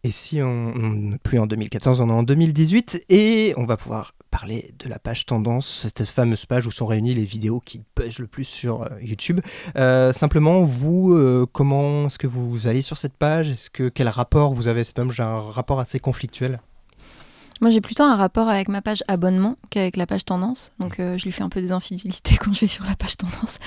[0.05, 4.13] Et si on n'est plus en 2014, on est en 2018 et on va pouvoir
[4.31, 8.19] parler de la page tendance, cette fameuse page où sont réunies les vidéos qui buzzent
[8.19, 9.41] le plus sur euh, YouTube.
[9.77, 13.49] Euh, simplement, vous, euh, comment est-ce que vous allez sur cette page?
[13.49, 14.85] Est-ce que quel rapport vous avez?
[14.85, 16.61] Cette page J'ai un rapport assez conflictuel.
[17.65, 20.71] Moi, j'ai plutôt un rapport avec ma page abonnement qu'avec la page tendance.
[20.79, 23.17] Donc, euh, je lui fais un peu des infidélités quand je vais sur la page
[23.17, 23.59] tendance.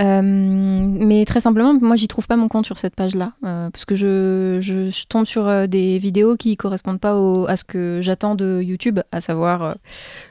[0.00, 3.32] Euh, mais très simplement, moi, j'y trouve pas mon compte sur cette page-là.
[3.44, 7.56] euh, parce que je, je- je tombe sur des vidéos qui correspondent pas au- à
[7.56, 9.74] ce que j'attends de YouTube, à savoir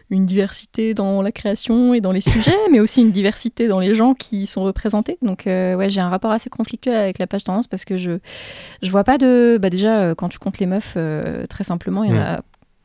[0.09, 3.95] une diversité dans la création et dans les sujets, mais aussi une diversité dans les
[3.95, 5.17] gens qui sont représentés.
[5.21, 8.19] Donc, euh, ouais, j'ai un rapport assez conflictuel avec la page tendance parce que je,
[8.81, 9.57] je vois pas de.
[9.61, 12.19] Bah, déjà, quand tu comptes les meufs, euh, très simplement, il y en Mm.
[12.19, 12.41] a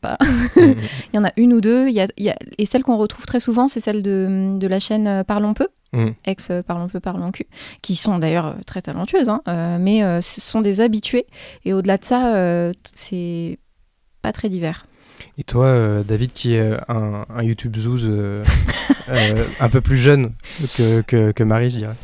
[0.09, 0.17] pas.
[0.57, 1.89] Il y en a une ou deux.
[1.89, 4.57] Il y a, il y a- et celle qu'on retrouve très souvent, c'est celle de,
[4.59, 6.09] de la chaîne euh, Parlons peu, Mm.
[6.27, 7.47] ex euh, Parlons peu, Parlons cul,
[7.81, 11.27] qui sont d'ailleurs euh, très talentueuses, hein, euh, mais euh, ce sont des habitués.
[11.65, 13.59] Et au-delà de ça, euh, c'est
[14.23, 14.87] pas très divers.
[15.39, 18.43] Et toi, euh, David, qui est un, un YouTube zouz euh,
[19.09, 20.33] euh, un peu plus jeune
[20.77, 21.95] que, que, que Marie, je dirais.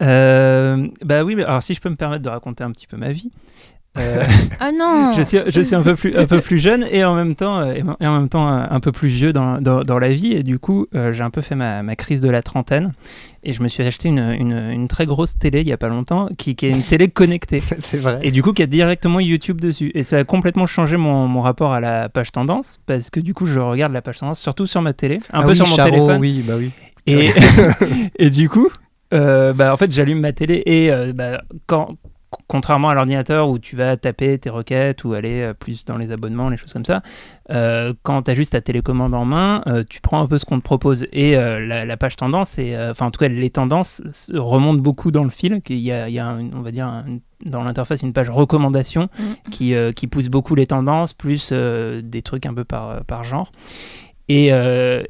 [0.00, 2.96] Euh, bah oui, mais alors si je peux me permettre de raconter un petit peu
[2.96, 3.30] ma vie.
[3.96, 4.22] Euh,
[4.60, 5.12] Ah non.
[5.12, 7.60] je suis, je suis un peu plus un peu plus jeune et en même temps
[7.60, 10.32] euh, et en même temps euh, un peu plus vieux dans, dans, dans la vie.
[10.32, 12.92] Et du coup euh, j'ai un peu fait ma, ma crise de la trentaine
[13.44, 15.88] et je me suis acheté une, une, une très grosse télé il y a pas
[15.88, 17.62] longtemps qui, qui est une télé connectée.
[17.78, 18.20] C'est vrai.
[18.22, 19.90] et du coup qui a directement YouTube dessus.
[19.94, 23.32] Et ça a complètement changé mon, mon rapport à la page tendance parce que du
[23.34, 25.66] coup je regarde la page tendance surtout sur ma télé un Ah peu oui, sur
[25.66, 26.20] mon Charo, téléphone.
[26.20, 26.70] Oui, bah oui.
[27.06, 27.30] et,
[28.18, 28.68] et du coup,
[29.14, 31.88] euh, bah, en fait, j'allume ma télé et bah, quand,
[32.46, 36.12] contrairement à l'ordinateur où tu vas taper tes requêtes ou aller euh, plus dans les
[36.12, 37.02] abonnements, les choses comme ça,
[37.50, 40.44] euh, quand tu as juste ta télécommande en main, euh, tu prends un peu ce
[40.44, 41.06] qu'on te propose.
[41.12, 44.02] Et euh, la, la page tendance, et, enfin en tout cas les tendances
[44.34, 45.62] remontent beaucoup dans le fil.
[45.62, 47.04] qu'il y a, il y a un- on va dire, un-
[47.46, 49.50] dans l'interface une page recommandation Mm.
[49.50, 53.52] qui, qui pousse beaucoup les tendances, plus des trucs un peu par, par genre.
[54.28, 54.50] Et,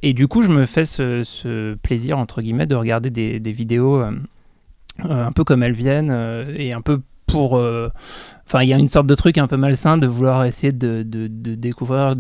[0.03, 3.53] et du coup, je me fais ce, ce plaisir, entre guillemets, de regarder des, des
[3.53, 4.13] vidéos euh,
[5.05, 7.57] un peu comme elles viennent euh, et un peu pour.
[7.57, 7.91] euh,
[8.47, 11.03] Enfin, il y a une sorte de truc un peu malsain de vouloir essayer de,
[11.03, 12.15] de- de découvrir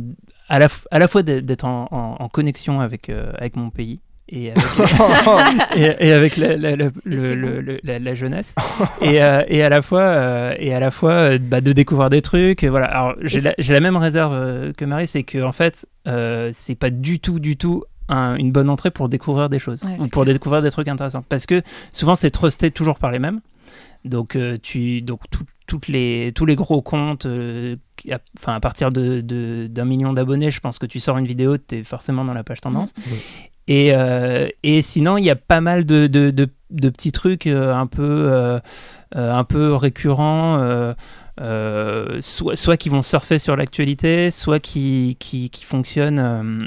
[0.51, 4.01] à la, à la fois d'être en, en- en connexion avec, euh, avec mon pays.
[4.29, 4.63] Et avec,
[5.77, 8.55] et, et avec la, la- la- le- le- jeunesse
[9.01, 12.11] et, euh, et à la fois euh, et à la fois euh, bah, de découvrir
[12.11, 15.87] des trucs voilà alors j'ai la, même réserve que Marie c'est que en fait
[16.53, 19.97] c'est pas du tout du tout un- une bonne entrée pour découvrir des choses Ouais,
[19.99, 20.35] ou pour clair.
[20.35, 23.41] découvrir des trucs intéressants parce que souvent c'est trusté toujours par les mêmes
[24.05, 28.55] donc euh, tu donc tout- toutes les tous les gros comptes euh, qui a- enfin
[28.55, 31.77] à partir de de- d'un million d'abonnés je pense que tu sors une vidéo tu
[31.77, 33.17] es forcément dans la page tendance Mhm.
[33.69, 37.47] et, euh, et sinon, il y a pas mal de, de, de- de petits trucs
[37.47, 38.59] euh, un, peu, euh,
[39.17, 40.95] euh, un peu récurrents, euh,
[41.41, 46.67] euh, soit, soit qui vont surfer sur l'actualité, soit qui, qui, qui fonctionnent euh,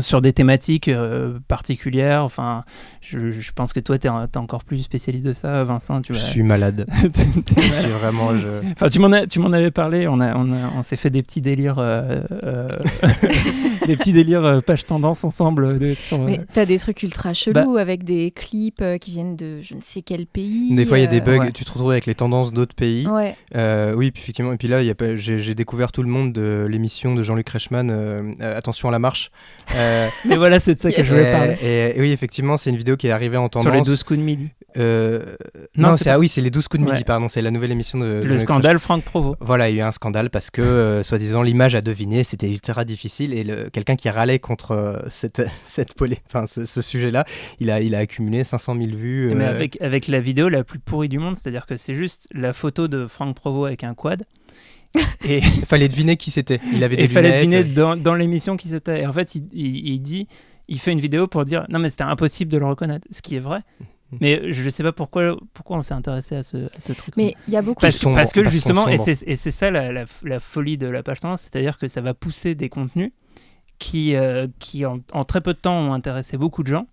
[0.00, 2.22] sur des thématiques euh, particulières.
[2.24, 2.64] Enfin,
[3.00, 6.00] je, je pense que toi, tu es, encore plus spécialiste de ça, Vincent.
[6.02, 6.86] Tu Je suis malade.
[7.58, 8.36] Suis vraiment.
[8.38, 8.70] Je...
[8.72, 11.10] Enfin, tu m'en as- tu m'en avais parlé, on, a, on, a- on s'est fait
[11.10, 12.68] des petits délires euh, euh,
[13.86, 15.64] des petits délires euh, page tendance ensemble.
[15.64, 19.10] euh, de- sur, euh, Mais t'as des trucs ultra chelous avec des clips euh, qui
[19.10, 20.74] viennent de je ne sais quel pays.
[20.74, 21.52] Des fois, il y a des bugs, ouais.
[21.52, 23.06] tu te retrouves avec les tendances d'autres pays.
[23.06, 23.34] Ouais.
[23.54, 24.80] Euh, oui, puis effectivement, et puis là,
[25.16, 28.92] j'ai j'ai découvert tout le monde de l'émission de Jean-Luc Reichmann, euh, euh, Attention à
[28.92, 29.30] la marche.
[29.74, 31.06] Euh, Mais voilà, c'est de ça que Yes.
[31.06, 31.56] je voulais parler.
[31.62, 33.66] et- et oui, effectivement, c'est une vidéo qui est arrivée en tendance.
[33.66, 34.48] Sur les 12 coups de midi.
[34.76, 35.36] Euh,
[35.76, 37.04] Non, non, c'est ah oui, c'est les 12 coups de midi, Ouais.
[37.04, 39.36] pardon, c'est la nouvelle émission de Le scandale Franck Provo.
[39.40, 42.48] Voilà, il y a eu un scandale parce que, euh, soi-disant, l'image à deviner, c'était
[42.50, 46.80] ultra difficile et le- quelqu'un qui râlait contre euh, cette, cette polé- enfin, ce, ce
[46.80, 47.26] sujet-là,
[47.60, 49.34] il a, il a accumulé 500 000 vues.
[49.34, 52.26] Mais euh, avec, avec la vidéo la plus pourrie du monde, c'est-à-dire que c'est juste
[52.32, 54.24] la photo de Franck Provo avec un quad.
[55.28, 56.58] Et Il fallait deviner qui c'était.
[56.72, 59.02] Il avait des il fallait deviner dans, dans l'émission qui c'était.
[59.02, 60.26] Et en fait, il, il- il dit,
[60.68, 63.36] il fait une vidéo pour dire non mais c'était impossible de le reconnaître, ce qui
[63.36, 63.58] est vrai.
[64.12, 64.16] Mm.
[64.22, 67.14] Mais je ne sais pas pourquoi, pourquoi on s'est intéressé à ce, à ce truc.
[67.18, 67.80] Mais il y a beaucoup.
[67.82, 70.86] parce, sombre, parce que justement, et c'est et c'est ça la, la- la folie de
[70.86, 73.10] la page tendance, c'est-à-dire que ça va pousser des contenus
[73.78, 76.86] qui, euh, qui en, en très peu de temps ont intéressé beaucoup de gens,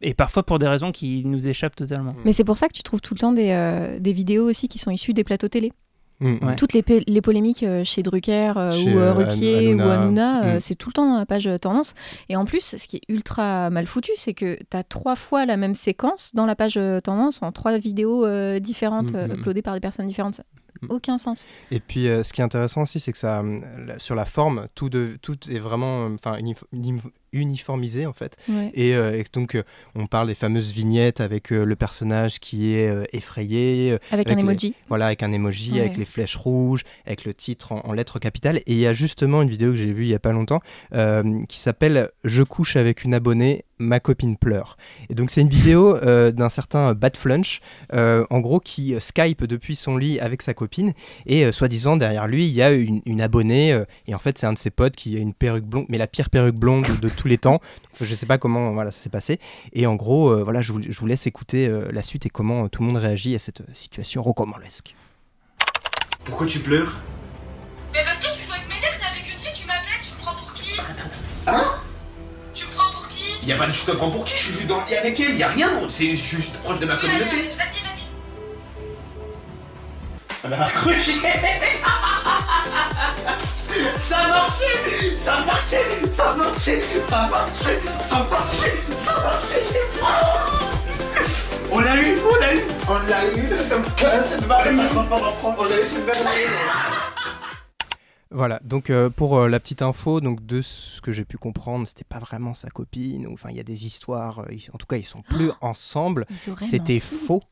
[0.00, 2.12] et parfois pour des raisons qui nous échappent totalement.
[2.24, 4.68] Mais c'est pour ça que tu trouves tout le temps des, euh, des vidéos aussi
[4.68, 5.72] qui sont issues des plateaux télé.
[6.20, 6.56] Mm, Ouais.
[6.56, 9.84] Toutes les, les polémiques euh, chez Drucker euh, Chez, ou euh, Ruquier Hanouna.
[9.86, 10.60] ou Hanouna, euh, Mm.
[10.60, 11.94] c'est tout le temps dans la page tendance.
[12.28, 15.46] Et en plus, ce qui est ultra mal foutu, c'est que tu as trois fois
[15.46, 19.32] la même séquence dans la page tendance en trois vidéos euh, différentes, Mm, euh, mm.
[19.40, 20.42] uploadées par des personnes différentes.
[20.82, 20.86] Mm.
[20.90, 21.46] aucun sens.
[21.70, 23.60] Et puis, euh, ce qui est intéressant aussi, c'est que ça, euh,
[23.98, 28.36] sur la forme, tout, de, tout est vraiment, euh, enfin, unif- unif- uniformisé en fait.
[28.48, 28.70] Ouais.
[28.74, 29.62] Et, euh, et donc, euh,
[29.94, 34.40] on parle des fameuses vignettes avec euh, le personnage qui est effrayé, Avec, un les-
[34.42, 34.74] emoji.
[34.88, 35.80] voilà, avec un emoji, Ouais.
[35.80, 38.58] avec les flèches rouges, avec le titre en, en lettres capitales.
[38.58, 40.60] Et il y a justement une vidéo que j'ai vue il y a pas longtemps
[41.48, 44.76] qui s'appelle Je couche avec une abonnée, ma copine pleure.
[45.10, 47.60] Et donc c'est une vidéo euh, d'un certain Bad Flunch,
[47.92, 50.92] euh, en gros qui euh, Skype depuis son lit avec sa copine
[51.26, 54.38] et euh, soi-disant derrière lui il y a une, une abonnée euh, et en fait
[54.38, 56.86] c'est un de ses potes qui a une perruque blonde, mais la pire perruque blonde
[56.86, 57.60] de, de tous les temps.
[57.98, 59.40] Donc, je sais pas comment voilà ça s'est passé.
[59.72, 62.30] Et en gros euh, voilà je vous, je vous laisse écouter euh, la suite et
[62.30, 64.94] comment euh, tout le monde réagit à cette situation rocambolesque.
[66.24, 67.00] Pourquoi tu pleures?
[67.92, 70.14] Mais parce que tu joues avec mes nerfs, t'es avec une fille, tu m'appelles, tu
[70.14, 70.78] me prends pour qui?
[71.48, 71.81] Hein?
[73.42, 74.86] Qui Y a pas de je te prends pour qui, je suis juste dans le
[74.86, 77.30] lit avec elle, y a rien d'autre, c'est juste proche de ma Oui, communauté.
[77.30, 78.02] allez, Vas-y, vas-y.
[80.44, 81.12] Elle a accroché.
[84.00, 85.78] Ça a marché Ça a marché
[86.10, 89.60] Ça a marché Ça a marché Ça a marché Ça a marché
[91.70, 92.60] On l'a eu On l'a eu.
[92.88, 93.72] On l'a eu Cette
[94.28, 94.66] cette barre
[95.58, 96.16] On l'a eu cette barre
[98.34, 101.86] Voilà, donc euh, pour euh, la petite info, donc de ce que j'ai pu comprendre,
[101.86, 104.86] c'était pas vraiment sa copine, enfin il y a des histoires, euh, ils- en tout
[104.86, 106.26] cas ils sont plus ensemble,
[106.66, 107.42] c'était faux.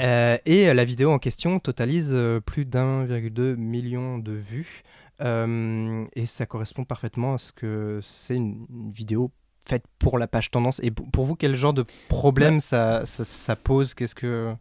[0.00, 2.16] Euh, et la vidéo en question totalise
[2.46, 4.82] plus d'1,2 million de vues,
[5.20, 9.30] et ça correspond parfaitement à ce que c'est une, une vidéo
[9.64, 10.80] faite pour la page tendance.
[10.82, 13.94] Et pour, vous, quel genre de problème ça, ça, ça pose?
[13.94, 14.52] Qu'est-ce que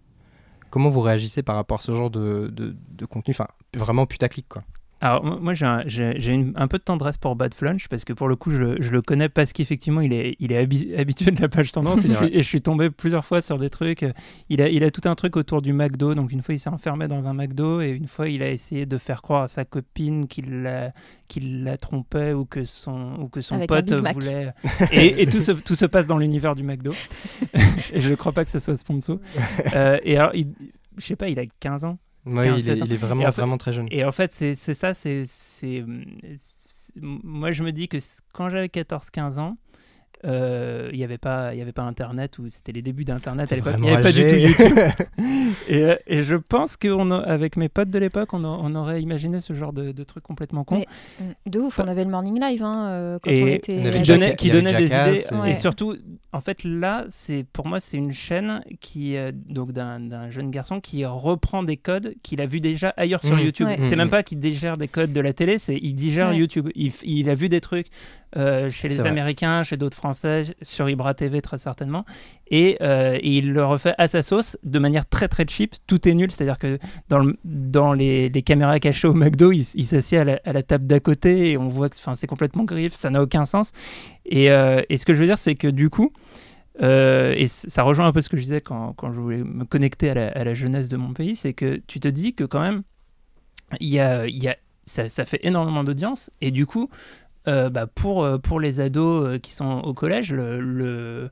[0.69, 3.33] Comment vous réagissez par rapport à ce genre de, de, de contenu?
[3.33, 4.63] Enfin, vraiment putaclic quoi.
[5.03, 8.51] Alors, moi, j'ai un, peu de tendresse pour Bad Flunch parce que pour le coup,
[8.51, 11.49] je, le- je le connais parce qu'effectivement, il est, il est habi- habitué de la
[11.49, 14.05] page tendance et je, suis, et je suis tombé plusieurs fois sur des trucs.
[14.49, 16.13] Il a, il a tout un truc autour du McDo.
[16.13, 18.85] Donc, une fois, il s'est enfermé dans un McDo et une fois, il a essayé
[18.85, 23.55] de faire croire à sa copine qu'il la, trompait ou que son, ou que son
[23.55, 24.53] Avec un pote voulait.
[24.91, 26.91] Et, et tout, se, tout se passe dans l'univers du McDo.
[27.93, 29.17] et je ne crois pas que ce soit sponsor.
[29.75, 30.53] Euh, et alors, il-
[30.97, 31.97] je sais pas, il a 15 ans.
[32.25, 32.85] Oui, 15, il est, 16 ans.
[32.85, 33.87] il est vraiment, fait- vraiment très jeune.
[33.91, 35.25] Et en fait, c'est ça, c'est.
[37.01, 37.97] Moi, je me dis que
[38.33, 39.57] quand j'avais 14-15 ans,
[40.25, 43.51] euh, il n'y avait, pas- il y avait pas Internet, ou c'était les débuts d'Internet
[43.51, 43.75] à l'époque.
[43.77, 44.35] Il n'y avait pas du tout.
[44.35, 44.77] YouTube.
[45.67, 48.43] et, euh, et je pense qu'avec mes potes de l'époque, on,
[48.75, 50.75] aurait imaginé ce genre de, de truc complètement con.
[50.75, 50.87] Mais,
[51.19, 53.79] mm, de ouf, on avait le morning live hein, euh, quand on et était.
[53.81, 55.21] On avait qui donnait, qui donnait des idées.
[55.51, 55.95] et- surtout,
[56.33, 60.79] en fait, là, c'est pour moi, c'est une chaîne qui, euh, donc d'un jeune garçon
[60.79, 63.39] qui reprend des codes qu'il a vu déjà ailleurs sur Mmh.
[63.41, 63.67] YouTube.
[63.67, 63.77] Ouais.
[63.81, 63.97] C'est Mmh.
[63.97, 66.37] même pas qu'il digère des codes de la télé, c'est il digère Ouais.
[66.37, 66.69] YouTube.
[66.75, 67.87] Il, a vu des trucs
[68.37, 69.01] euh, chez les.
[69.05, 72.05] Américains, chez d'autres Français, sur Ibra TV très certainement,
[72.47, 75.75] et, euh, et il le refait à sa sauce de manière très très cheap.
[75.87, 80.53] Tout est nul, c'est-à-dire que dans, dans les, caméras cachées au McDo, il, s'assied à
[80.53, 83.71] la, table d'à côté et on voit que c'est complètement griffe, ça n'a aucun sens.
[84.25, 86.11] Et, euh, et ce que je veux dire, c'est que du coup,
[86.81, 89.65] euh, et ça rejoint un peu ce que je disais quand, quand je voulais me
[89.65, 92.83] connecter à la, jeunesse de mon pays, c'est que tu te dis que quand même,
[93.79, 94.55] il y a, y a,
[94.85, 96.89] ça, ça fait énormément d'audience, et du coup,
[97.47, 101.29] euh, bah, pour, euh, pour les ados euh, qui sont au collège, le, le,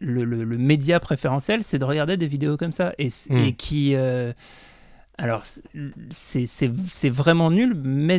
[0.00, 0.24] le,
[0.58, 3.36] média préférentiel, c'est de regarder des vidéos comme ça, et, c- Mm.
[3.36, 3.94] et qui...
[3.94, 4.32] euh,
[5.20, 5.42] alors,
[6.10, 6.46] c'est-
[7.10, 8.18] vraiment nul, mais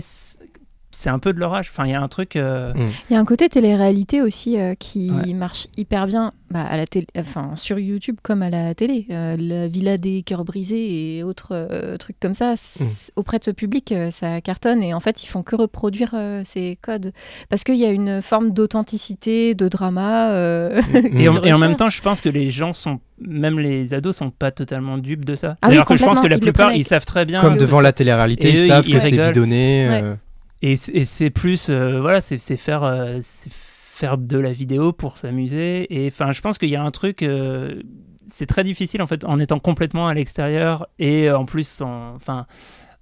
[1.00, 1.70] c'est un peu de leur âge.
[1.72, 2.36] Enfin, il y a un truc.
[2.36, 2.74] euh,
[3.10, 5.34] Il y a un côté télé-réalité aussi euh, qui Ouais.
[5.34, 9.06] marche hyper bien bah, à la télé, enfin, sur YouTube comme à la télé.
[9.12, 12.84] Euh, la Villa des cœurs brisés et autres euh, trucs comme ça, Mm.
[13.16, 16.42] auprès de ce public, euh, ça cartonne et en fait, ils font que reproduire euh,
[16.44, 17.14] ces codes.
[17.50, 20.32] Parce qu'il y a une forme d'authenticité, de drama.
[20.32, 20.82] euh,
[21.14, 23.94] Et en, qu'ils et en même temps, je pense que les gens sont, même les
[23.94, 25.56] ados, sont pas totalement dupes de ça.
[25.62, 27.42] Ah oui, que je pense que la ils plupart, ils savent très bien.
[27.42, 29.88] Comme devant la télé-réalité, ils eux, savent que c'est bidonné.
[29.90, 30.02] Ouais.
[30.04, 30.16] euh,
[30.62, 35.88] Et, c'est plus, euh, voilà, c'est faire, euh, faire de la vidéo pour s'amuser.
[36.04, 37.82] Et enfin, je pense qu'il y a un truc, euh,
[38.28, 42.14] c'est très difficile en fait, en étant complètement à l'extérieur et euh, en plus, en-
[42.16, 42.46] enfin,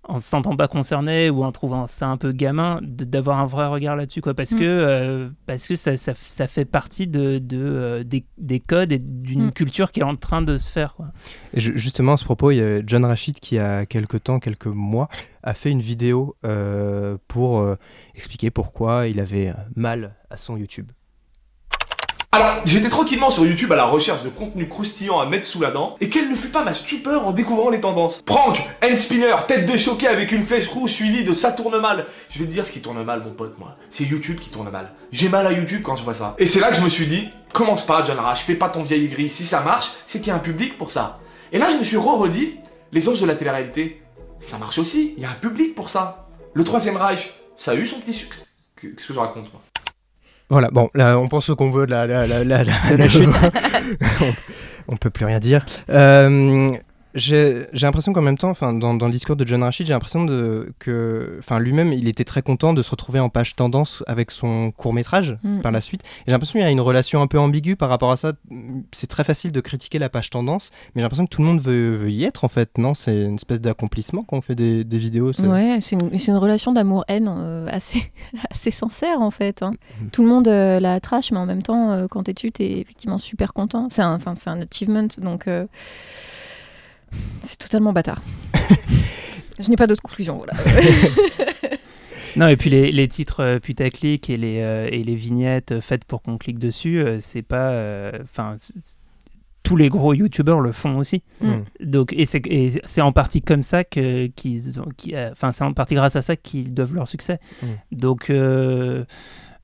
[0.10, 3.68] en se sentant pas concerné ou en trouvant ça un peu gamin, d'avoir un vrai
[3.68, 4.34] regard là-dessus, quoi.
[4.34, 4.60] Parce Mm.
[4.60, 8.91] que, euh, parce que ça, ça, ça fait partie de, de, euh, des, des codes
[8.91, 9.51] et d'une Mm.
[9.51, 11.08] culture qui est en train de se faire, quoi.
[11.53, 14.39] Et ju- justement, à ce propos, il y a John Rachid qui, a quelques temps,
[14.39, 15.10] quelques mois,
[15.43, 17.76] a fait une vidéo euh, pour euh,
[18.16, 20.91] expliquer pourquoi il avait mal à son YouTube.
[22.38, 25.71] Alors, j'étais tranquillement sur YouTube à la recherche de contenu croustillant à mettre sous la
[25.71, 28.21] dent, et quelle ne fut pas ma stupeur en découvrant les tendances.
[28.21, 32.05] Prank, hand spinner, tête de choqué avec une flèche rouge suivie de ça tourne mal.
[32.29, 33.75] Je vais te dire ce qui tourne mal, mon pote, moi.
[33.89, 34.93] C'est YouTube qui tourne mal.
[35.11, 36.35] J'ai mal à YouTube quand je vois ça.
[36.38, 38.83] Et c'est là que je me suis dit, commence pas, John Rash, fais pas ton
[38.83, 39.31] vieil gris.
[39.31, 41.17] Si ça marche, c'est qu'il y a un public pour ça.
[41.51, 42.57] Et là, je me suis re-redit,
[42.91, 44.03] les anges de la télé-réalité,
[44.38, 46.27] ça marche aussi, il y a un public pour ça.
[46.53, 48.43] Le troisième Reich, ça a eu son petit succès.
[48.79, 49.63] Qu'est-ce que je raconte, moi?
[50.50, 53.28] Voilà, bon, là, on pense ce qu'on veut de la, la, la, la, chute.
[54.22, 54.34] on,
[54.88, 55.66] on peut plus rien dire.
[55.89, 56.74] Euh,
[57.18, 60.26] j'ai l'impression qu'en même temps, enfin, dans, dans le discours de John Rachid, j'ai l'impression
[60.80, 64.72] que, enfin, lui-même, il était très content de se retrouver en page tendance avec son
[64.72, 65.59] court métrage Mm.
[65.61, 66.01] par la suite.
[66.26, 68.34] J'ai l'impression qu'il y a une relation un peu ambiguë par rapport à ça.
[68.91, 71.59] C'est très facile de critiquer la page tendance, mais j'ai l'impression que tout le monde
[71.59, 72.78] veut, veut y être en fait.
[72.78, 75.32] Non, c'est une espèce d'accomplissement quand on fait des, des vidéos.
[75.41, 78.11] Ouais, c'est une, relation d'amour-haine euh, assez,
[78.51, 79.61] assez sincère en fait.
[79.63, 79.74] hein.
[80.11, 82.80] Tout le monde euh, la trash, mais en même temps, euh, quand t'es dessus, t'es
[82.80, 83.88] effectivement super content.
[83.89, 85.65] C'est un, un achievement, donc euh,
[87.43, 88.22] c'est totalement bâtard.
[89.60, 90.53] Je n'ai pas d'autre conclusion, voilà.
[92.36, 95.82] Non, et puis les, les titres euh, putaclic et les, euh, et les vignettes euh,
[95.82, 97.72] faites pour qu'on clique dessus, euh, c'est pas.
[97.72, 98.58] euh, Enfin.
[99.64, 101.24] tous les gros youtubeurs le font aussi.
[101.41, 101.53] Mm.
[101.84, 104.89] Donc, et c'est en partie comme ça que, qu'ils ont.
[104.95, 107.39] qui, euh, Enfin, c'est en partie grâce à ça qu'ils doivent leur succès.
[107.64, 107.68] Mm.
[107.93, 108.32] Donc.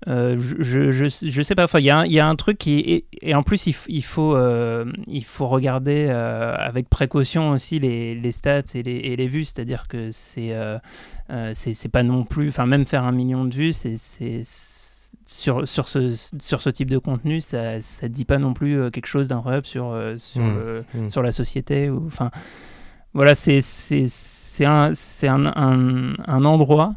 [0.08, 2.58] Euh, je, je, je sais pas, il y, a un- il y a un truc
[2.58, 2.80] qui.
[2.80, 8.16] Et, et en plus, il, faut, euh, il faut regarder euh, avec précaution aussi les,
[8.16, 10.54] les stats et les, et les vues, c'est-à-dire que c'est
[11.54, 12.50] c'est pas non plus.
[12.50, 13.96] Enfin, même faire un million de vues, c'est.
[15.26, 19.06] Sur, sur, ce, sur ce type de contenu, ça ne dit pas non plus quelque
[19.06, 20.56] chose d'incroyable sur, sur, Mm.
[20.56, 21.10] le- Mm.
[21.10, 21.90] sur la société.
[21.90, 22.30] Enfin,
[23.14, 23.62] voilà, c'est
[24.66, 24.92] un,
[25.24, 26.96] un, un, un endroit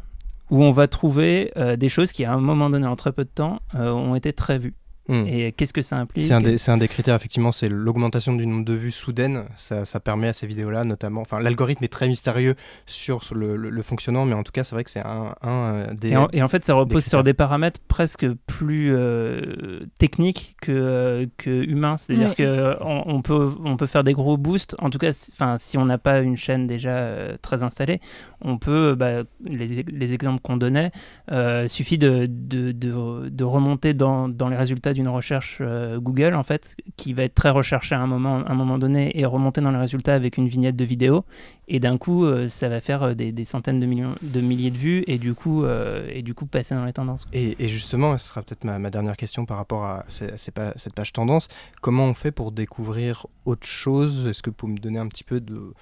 [0.49, 3.23] où on va trouver euh, des choses qui, à un moment donné, en très peu
[3.23, 4.75] de temps, euh, ont été très vues.
[5.09, 5.27] Mm.
[5.27, 8.35] Et qu'est-ce que ça implique C'est un, des- c'est un des critères, effectivement, c'est l'augmentation
[8.35, 9.45] du nombre de vues soudaine.
[9.55, 11.21] Ça, ça permet à ces vidéos-là, notamment.
[11.21, 12.55] Enfin, l'algorithme est très mystérieux
[12.85, 15.33] sur, sur le, le- le fonctionnement, mais en tout cas, c'est vrai que c'est un,
[15.41, 16.09] un, euh, des.
[16.09, 20.55] Et en, et en fait, ça repose des sur des paramètres presque plus euh, techniques
[20.61, 21.97] que, euh, que humains.
[21.97, 22.35] C'est-à-dire Ouais.
[22.35, 24.75] que on, peut, on peut faire des gros boosts.
[24.79, 27.99] En tout cas, si, enfin, si on n'a pas une chaîne déjà euh, très installée,
[28.41, 30.91] on peut, bah, les, les exemples qu'on donnait,
[31.31, 36.33] euh, suffit de, de, de, de remonter dans, dans les résultats d'une recherche euh, Google,
[36.33, 39.25] en fait, qui va être très recherchée à un moment, à un moment donné et
[39.25, 41.23] remonter dans les résultats avec une vignette de vidéo.
[41.67, 44.77] Et d'un coup, euh, ça va faire euh, des, centaines de, millions, de milliers de
[44.77, 45.65] vues et du coup,
[46.09, 47.27] et du coup passer dans les tendances.
[47.31, 51.13] Et, justement, ce sera peut-être ma, dernière question par rapport à ces pa- cette page
[51.13, 51.47] tendance.
[51.81, 54.25] Comment on fait pour découvrir autre chose?
[54.25, 55.73] Est-ce que vous pouvez me donner un petit peu de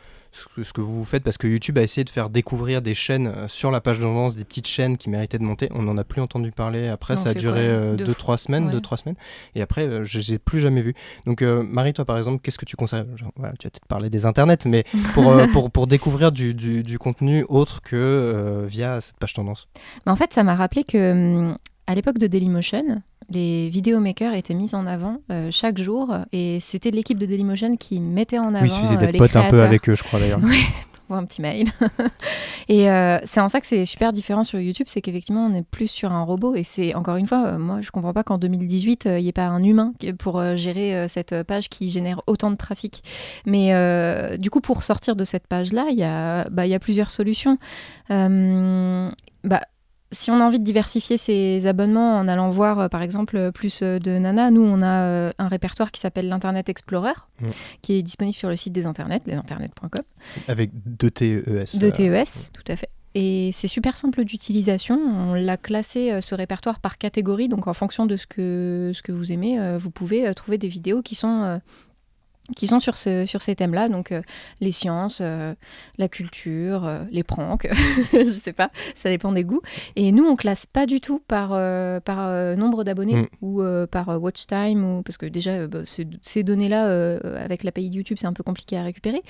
[0.66, 3.48] ce que, vous faites Parce que YouTube a essayé de faire découvrir des chaînes euh,
[3.48, 5.70] sur la page tendance, des petites chaînes qui méritaient de monter.
[5.74, 7.16] On n'en a plus entendu parler après.
[7.18, 8.72] Ça a duré quoi Deux 2-3 fois semaines, Ouais.
[8.74, 9.16] deux, trois semaines.
[9.56, 10.94] Et après, euh, je les ai plus jamais vus.
[11.26, 13.06] Donc, euh, Marie, toi par exemple, qu'est-ce que tu conseilles?
[13.16, 14.84] Genre, voilà, Tu vas peut-être parler des internets, mais
[15.14, 19.34] pour, euh, pour, pour découvrir du, du- du contenu autre que euh, via cette page
[19.34, 19.68] tendance.
[20.06, 21.58] Mais en fait, ça m'a rappelé que hum,
[21.88, 26.92] à l'époque de Dailymotion, les vidéomakers étaient mis en avant euh, chaque jour et c'était
[26.92, 29.62] l'équipe de Dailymotion qui mettait en avant oui, il suffisait euh, d'être pote un peu
[29.62, 30.40] avec eux, je crois d'ailleurs.
[31.08, 31.68] Ouais, trouve un petit mail.
[32.68, 35.62] et euh, c'est en ça que c'est super différent sur YouTube, c'est qu'effectivement on est
[35.62, 36.56] plus sur un robot.
[36.56, 39.30] Et c'est encore une fois, euh, moi je comprends pas qu'en 2018 euh, il n'y
[39.30, 43.04] ait pas un humain pour gérer cette page qui génère autant de trafic.
[43.46, 43.70] Mais
[44.40, 47.60] du coup, pour sortir de cette page-là, il y, a- bah, y a plusieurs solutions.
[48.10, 49.62] Bah,
[50.12, 53.52] si on a envie de diversifier ses abonnements en allant voir, euh, par exemple, euh,
[53.52, 57.14] plus euh, de Nana, nous, on a un répertoire qui s'appelle l'Internet Explorer,
[57.82, 60.04] qui est disponible sur le site des internets, lesinternets.com.
[60.48, 61.78] Avec deux TES.
[61.78, 62.90] De euh, TES, tout à fait.
[63.18, 64.98] Et c'est super simple d'utilisation.
[64.98, 67.48] On l'a classé ce répertoire par catégorie.
[67.48, 71.02] Donc en fonction de ce que, ce que vous aimez, vous pouvez trouver des vidéos
[71.02, 71.62] qui sont
[72.56, 74.22] qui sont sur, ce, sur ces thèmes-là, donc euh,
[74.62, 75.56] les sciences, euh,
[75.98, 77.68] la culture, euh, les pranks,
[78.14, 79.62] je sais pas, ça dépend des goûts.
[79.96, 81.50] Et nous, on classe pas du tout par,
[82.02, 83.28] par nombre d'abonnés Mm.
[83.42, 87.96] ou par watch time, ou, parce que déjà, bah, ces, ces données-là, avec l'API de
[87.96, 89.22] YouTube, c'est un peu compliqué à récupérer.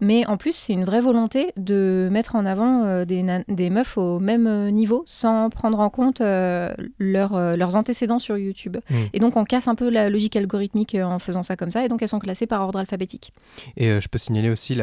[0.00, 4.20] Mais en plus, c'est une vraie volonté de mettre en avant des, des meufs au
[4.20, 8.78] même niveau, sans prendre en compte leur, leurs antécédents sur YouTube.
[8.88, 8.94] Mm.
[9.12, 11.88] Et donc, on casse un peu la logique algorithmique en faisant ça comme ça, et
[11.88, 13.32] donc elles sont classées par ordre alphabétique.
[13.76, 14.74] Et euh, je peux signaler aussi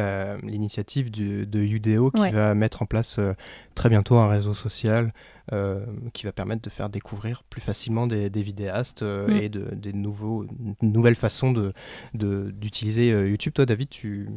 [0.42, 2.30] l'initiative de Udeo qui Ouais.
[2.30, 3.34] va mettre en place euh,
[3.74, 5.12] très bientôt un réseau social
[5.52, 9.36] euh, qui va permettre de faire découvrir plus facilement des, des vidéastes euh, Mm.
[9.42, 10.46] et de, des nouveaux,
[10.82, 11.72] nouvelles façons de-
[12.14, 13.52] de- d'utiliser euh, YouTube.
[13.52, 14.28] Toi, David, tu,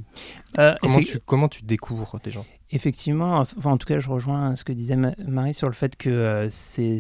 [0.57, 2.45] Euh, comment, tu, comment tu découvres des gens?
[2.71, 5.95] Effectivement, enfin, en tout cas, je rejoins ce que disait Ma- Marie sur le fait
[5.95, 6.97] que euh, c'est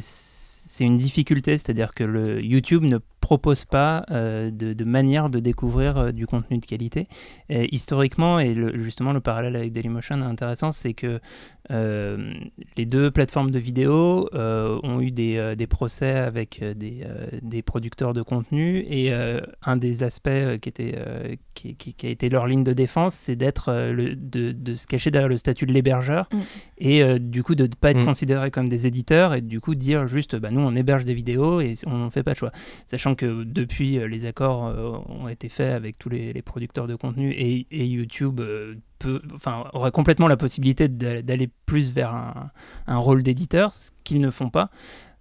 [0.67, 2.97] c'est une difficulté, c'est-à-dire que le YouTube ne
[3.29, 7.07] propose pas euh, de, de manière de découvrir euh, du contenu de qualité.
[7.49, 11.19] Et historiquement, et le- justement le parallèle avec Dailymotion est intéressant, c'est que
[11.71, 12.31] euh,
[12.77, 17.25] les deux plateformes de vidéo euh, ont eu des, euh, des procès avec des, euh,
[17.41, 20.29] des producteurs de contenu et euh, un des aspects
[20.61, 24.13] qui, était, euh, qui, qui- qui a été leur ligne de défense, c'est d'être euh,
[24.15, 26.37] de, de se cacher derrière le statut de l'hébergeur Mm.
[26.77, 28.05] et euh, du coup de ne pas être Mm.
[28.05, 31.61] considérés comme des éditeurs et du coup dire juste bah, nous on héberge des vidéos
[31.61, 32.51] et on ne fait pas de choix.
[32.87, 36.87] Sachant que depuis euh, les accords euh, ont été faits avec tous les, les producteurs
[36.87, 41.91] de contenu et, et YouTube euh, peut, enfin, aurait complètement la possibilité d'a- d'aller plus
[41.93, 42.51] vers un,
[42.87, 44.69] un rôle d'éditeur, ce qu'ils ne font pas.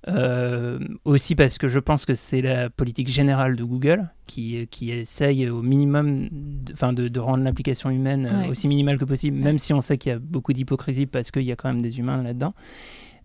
[0.06, 4.90] Euh, aussi parce que je pense que c'est la politique générale de Google qui, qui
[4.90, 8.50] essaye au minimum de, de, de rendre l'application humaine Ouais.
[8.50, 11.44] aussi minimale que possible, même si on sait qu'il y a beaucoup d'hypocrisie parce qu'il
[11.44, 12.52] y a quand même des humains là-dedans.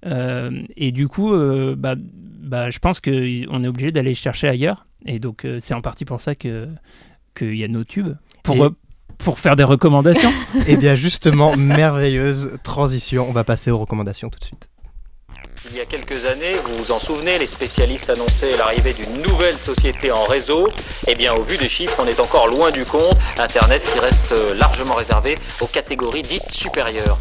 [0.06, 1.96] Euh, et du coup, euh, bah,
[2.50, 3.12] bah, je pense qu'on
[3.64, 4.86] est obligé d'aller chercher ailleurs.
[5.06, 6.68] Et donc, euh, c'est en partie pour ça que
[7.36, 8.16] qu'il y a nos tubes.
[8.44, 8.70] Pour, Et-
[9.20, 10.32] pour faire des recommandations.
[10.68, 13.28] Eh bien, justement, merveilleuse transition.
[13.30, 14.68] On va passer aux recommandations tout de suite.
[15.72, 19.54] Il y a quelques années, vous vous en souvenez, les spécialistes annonçaient l'arrivée d'une nouvelle
[19.54, 20.68] société en réseau.
[21.08, 23.16] Eh bien, au vu des chiffres, on est encore loin du compte.
[23.40, 27.20] Internet qui reste largement réservé aux catégories dites supérieures.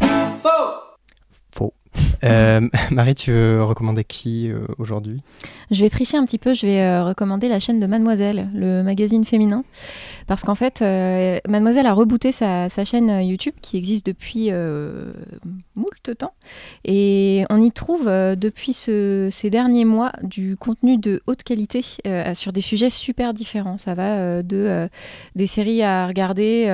[1.53, 1.73] Faux.
[2.23, 2.61] Euh,
[2.91, 5.21] Marie, tu veux recommander qui euh, aujourd'hui?
[5.71, 8.83] Je vais tricher un petit peu, je vais euh, recommander la chaîne de Mademoiselle, le
[8.83, 9.63] magazine féminin.
[10.27, 10.81] Parce qu'en fait,
[11.47, 14.51] Mademoiselle a rebooté sa, chaîne YouTube qui existe depuis
[15.75, 16.33] moult temps.
[16.85, 21.83] Et on y trouve depuis ce- ces derniers mois du contenu de haute qualité
[22.35, 23.79] sur des sujets super différents.
[23.79, 24.87] Ça va de
[25.35, 26.65] des séries à regarder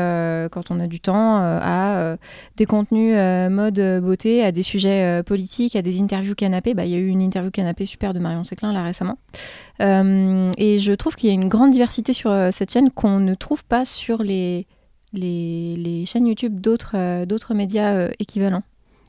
[0.52, 2.18] quand on a du temps à
[2.58, 3.16] des contenus
[3.50, 6.74] mode beauté, à des sujets euh, politiques, à des interviews canapé.
[6.74, 9.18] Bah, Il y a eu une interview canapé super de Marion Séclin là récemment.
[9.82, 13.20] Euh, et je trouve qu'il y a une grande diversité sur euh, cette chaîne qu'on
[13.20, 14.66] ne trouve pas sur les,
[15.12, 18.64] les, les chaînes YouTube d'autres euh, médias équivalents.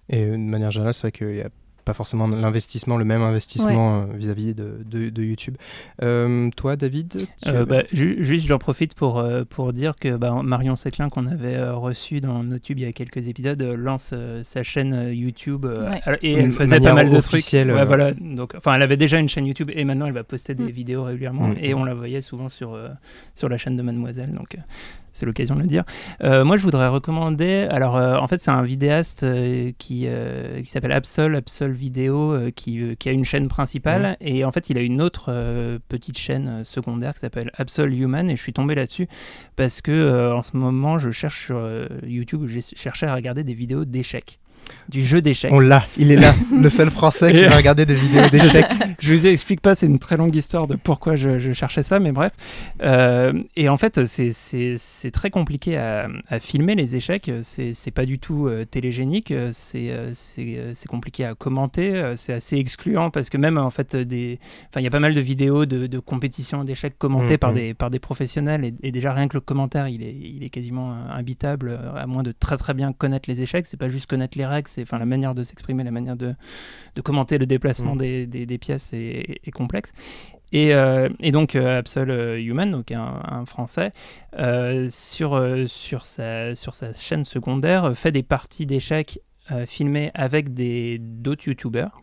[0.09, 1.51] Et de manière générale, c'est vrai qu'il n'y a
[1.87, 5.57] pas forcément l'investissement, le même investissement euh, vis-à-vis de, de- de YouTube.
[6.03, 10.17] Euh, toi, David tu Euh, bah, ju- juste, j'en profite pour, euh, pour dire que
[10.17, 14.11] bah, Marion Séclin, qu'on avait euh, reçu dans YouTube il y a quelques épisodes, lance
[14.13, 16.19] euh, sa chaîne YouTube euh, Ouais.
[16.23, 17.45] et elle faisait pas mal de trucs.
[17.53, 18.13] Ouais, voilà.
[18.15, 20.71] Donc, enfin, elle avait déjà une chaîne YouTube et maintenant elle va poster des Mm.
[20.71, 21.57] vidéos régulièrement Mm.
[21.63, 22.89] et on la voyait souvent sur, euh,
[23.37, 24.33] sur la chaîne de Mademoiselle.
[24.33, 24.61] Donc, euh,
[25.17, 25.85] c'est l'occasion de le dire.
[26.23, 27.67] Euh, moi, je voudrais recommander.
[27.71, 30.07] Alors, euh, en fait, c'est un vidéaste euh, qui,
[30.63, 34.17] qui s'appelle Absol, Absol Vidéo, qui, qui a une chaîne principale.
[34.21, 35.33] Et en fait, il a une autre
[35.89, 38.29] petite chaîne secondaire qui s'appelle Absol Human.
[38.31, 39.09] Et je suis tombé là-dessus
[39.57, 43.85] parce que en ce moment, je cherche sur YouTube, j'ai cherché à regarder des vidéos
[43.85, 44.39] d'échecs.
[44.89, 45.53] Du jeu d'échecs.
[45.53, 48.67] On l'a, il est là, le seul français qui va regarder des vidéos d'échecs.
[49.01, 51.99] je vous explique pas, c'est une très longue histoire de pourquoi je, je cherchais ça,
[51.99, 52.33] mais bref.
[52.83, 57.31] Euh, et en fait, c'est- très compliqué à, à filmer les échecs.
[57.43, 59.31] C'est pas du tout euh, télégénique.
[59.31, 60.13] euh, C'est euh,
[60.89, 62.13] compliqué à commenter.
[62.17, 64.39] C'est assez excluant parce que même en fait, des,
[64.71, 67.75] enfin, il y a pas mal de vidéos de, de compétitions d'échecs commentées par des
[67.75, 70.93] par des professionnels et, et déjà rien que le commentaire, il est il est quasiment
[71.13, 73.67] imbitable à moins de très très bien connaître les échecs.
[73.67, 76.35] C'est pas juste connaître les règles, c'est enfin la manière de s'exprimer, la manière de
[76.95, 77.99] de commenter le déplacement Mhm.
[77.99, 79.93] des, des, des pièces est, est complexe.
[80.53, 83.91] Et, euh, et donc euh, Absol euh, Human, donc un, un français,
[84.39, 89.19] euh, sur, sur, sa, sur sa chaîne secondaire, fait des parties d'échecs
[89.67, 92.01] filmées avec des- d'autres youtubeurs.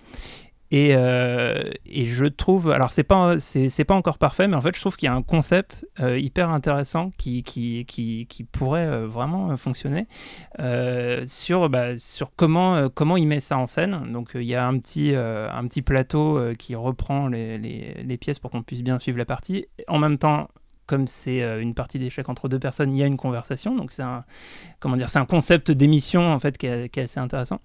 [0.74, 3.36] Et, euh, et je trouve, alors c'est pas,
[3.88, 6.50] pas encore parfait, mais en fait je trouve qu'il y a un concept euh, hyper
[6.50, 7.44] intéressant qui,
[8.52, 10.08] pourrait euh, vraiment fonctionner
[10.60, 11.70] euh, sur,
[12.36, 14.12] comment, euh, il met ça en scène.
[14.12, 15.48] Donc il y a un petit, euh,
[15.86, 19.68] plateau euh, qui reprend les, pièces pour qu'on puisse bien suivre la partie.
[19.88, 20.48] En même temps,
[20.88, 23.76] comme c'est euh, une partie d'échecs entre deux personnes, il y a une conversation.
[23.76, 24.26] Donc c'est un,
[24.84, 27.60] un concept d'émission en fait qui est assez intéressant.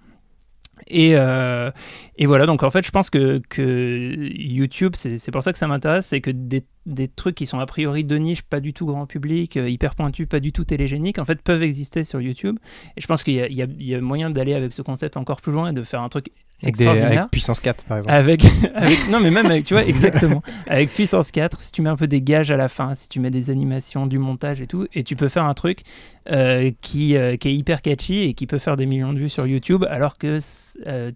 [0.87, 1.71] Et, euh,
[2.17, 5.67] et voilà, donc en fait, je pense que, que YouTube, c'est pour ça que ça
[5.67, 8.87] m'intéresse, c'est que des, des trucs qui sont a priori de niche, pas du tout
[8.87, 12.59] grand public, euh, hyper pointus, pas du tout télégéniques, en fait, peuvent exister sur YouTube.
[12.97, 15.71] Et je pense qu'il y, y a moyen d'aller avec ce concept encore plus loin
[15.71, 16.31] et de faire un truc
[16.63, 17.21] Avec, des, extraordinaire.
[17.21, 18.15] avec puissance 4, par exemple.
[18.15, 18.45] Avec,
[18.75, 20.43] avec- non, mais même avec, tu vois, exactement.
[20.67, 23.21] Avec puissance 4, si tu mets un peu des gages à la fin, si tu
[23.21, 25.83] mets des animations, du montage et tout, et tu peux faire un truc
[26.31, 29.29] euh, qui, euh, qui est hyper catchy et qui peut faire des millions de vues
[29.29, 30.39] sur YouTube, alors que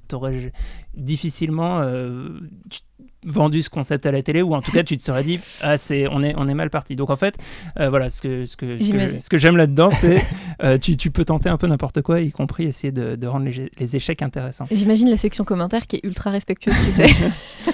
[0.09, 0.53] tu aurais
[0.95, 2.28] difficilement euh,
[2.70, 2.80] tu-
[3.24, 5.78] vendu ce concept à la télé, ou en tout cas, tu te serais dit, ah,
[5.78, 6.96] c'est, on, est, on est mal parti.
[6.96, 7.36] Donc en fait,
[7.78, 10.24] euh, voilà, ce que, ce que, ce que, j'aime là-dedans, c'est
[10.62, 13.46] euh, tu, tu peux tenter un peu n'importe quoi, y compris essayer de, de rendre
[13.46, 14.66] les, les échecs intéressants.
[14.70, 17.06] J'imagine la section commentaires qui est ultra respectueuse, tu sais.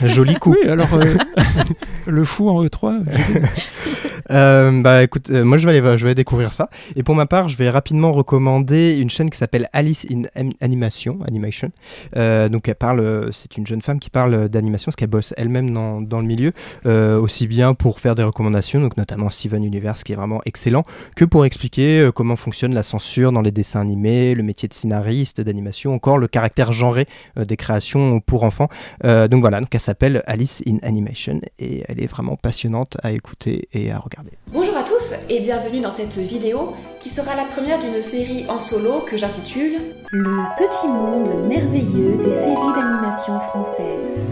[0.07, 0.55] Joli coup.
[0.61, 1.14] Oui, alors euh,
[2.07, 3.03] le fou en E3.
[4.31, 6.68] Euh, bah écoute, euh, moi je vais aller je vais découvrir ça.
[6.97, 10.22] Et pour ma part, je vais rapidement recommander une chaîne qui s'appelle Alice in
[10.61, 11.70] Animation, Animation.
[12.16, 15.33] Euh, donc elle parle, euh, c'est une jeune femme qui parle d'animation, parce qu'elle bosse
[15.37, 16.53] elle-même dans, dans le milieu,
[16.87, 20.83] euh, aussi bien pour faire des recommandations, donc notamment Steven Universe qui est vraiment excellent,
[21.16, 24.74] que pour expliquer euh, comment fonctionne la censure dans les dessins animés, le métier de
[24.74, 27.07] scénariste d'animation, encore le caractère genré
[27.39, 28.68] euh, des créations pour enfants.
[29.05, 33.12] Euh, donc voilà, donc elle s'appelle Alice in Animation et elle est vraiment passionnante à
[33.12, 34.18] écouter et à regarder.
[34.53, 38.59] Bonjour à tous et bienvenue dans cette vidéo qui sera la première d'une série en
[38.59, 39.79] solo que j'intitule
[40.11, 44.23] Le petit monde merveilleux des séries d'animation françaises.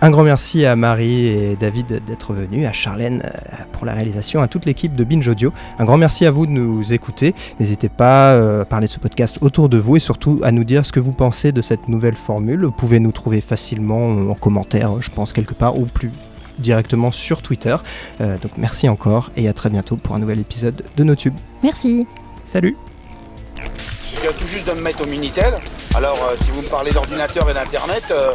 [0.00, 4.42] Un grand merci à Marie et David d'être venus, à Charlène euh, pour la réalisation,
[4.42, 5.52] à toute l'équipe de Binge Audio.
[5.78, 7.36] Un grand merci à vous de nous écouter.
[7.60, 10.64] N'hésitez pas euh, à parler de ce podcast autour de vous et surtout à nous
[10.64, 12.64] dire ce que vous pensez de cette nouvelle formule.
[12.64, 16.10] Vous pouvez nous trouver facilement en commentaire, je pense, quelque part, ou plus
[16.58, 17.76] directement sur Twitter.
[18.20, 21.34] Euh, donc merci encore et à très bientôt pour un nouvel épisode de NoTube.
[21.62, 22.06] Merci.
[22.44, 22.76] Salut.
[24.14, 25.54] Je viens tout juste de me mettre au Minitel.
[25.94, 28.32] Alors, euh, si vous me parlez d'ordinateur et d'internet, euh,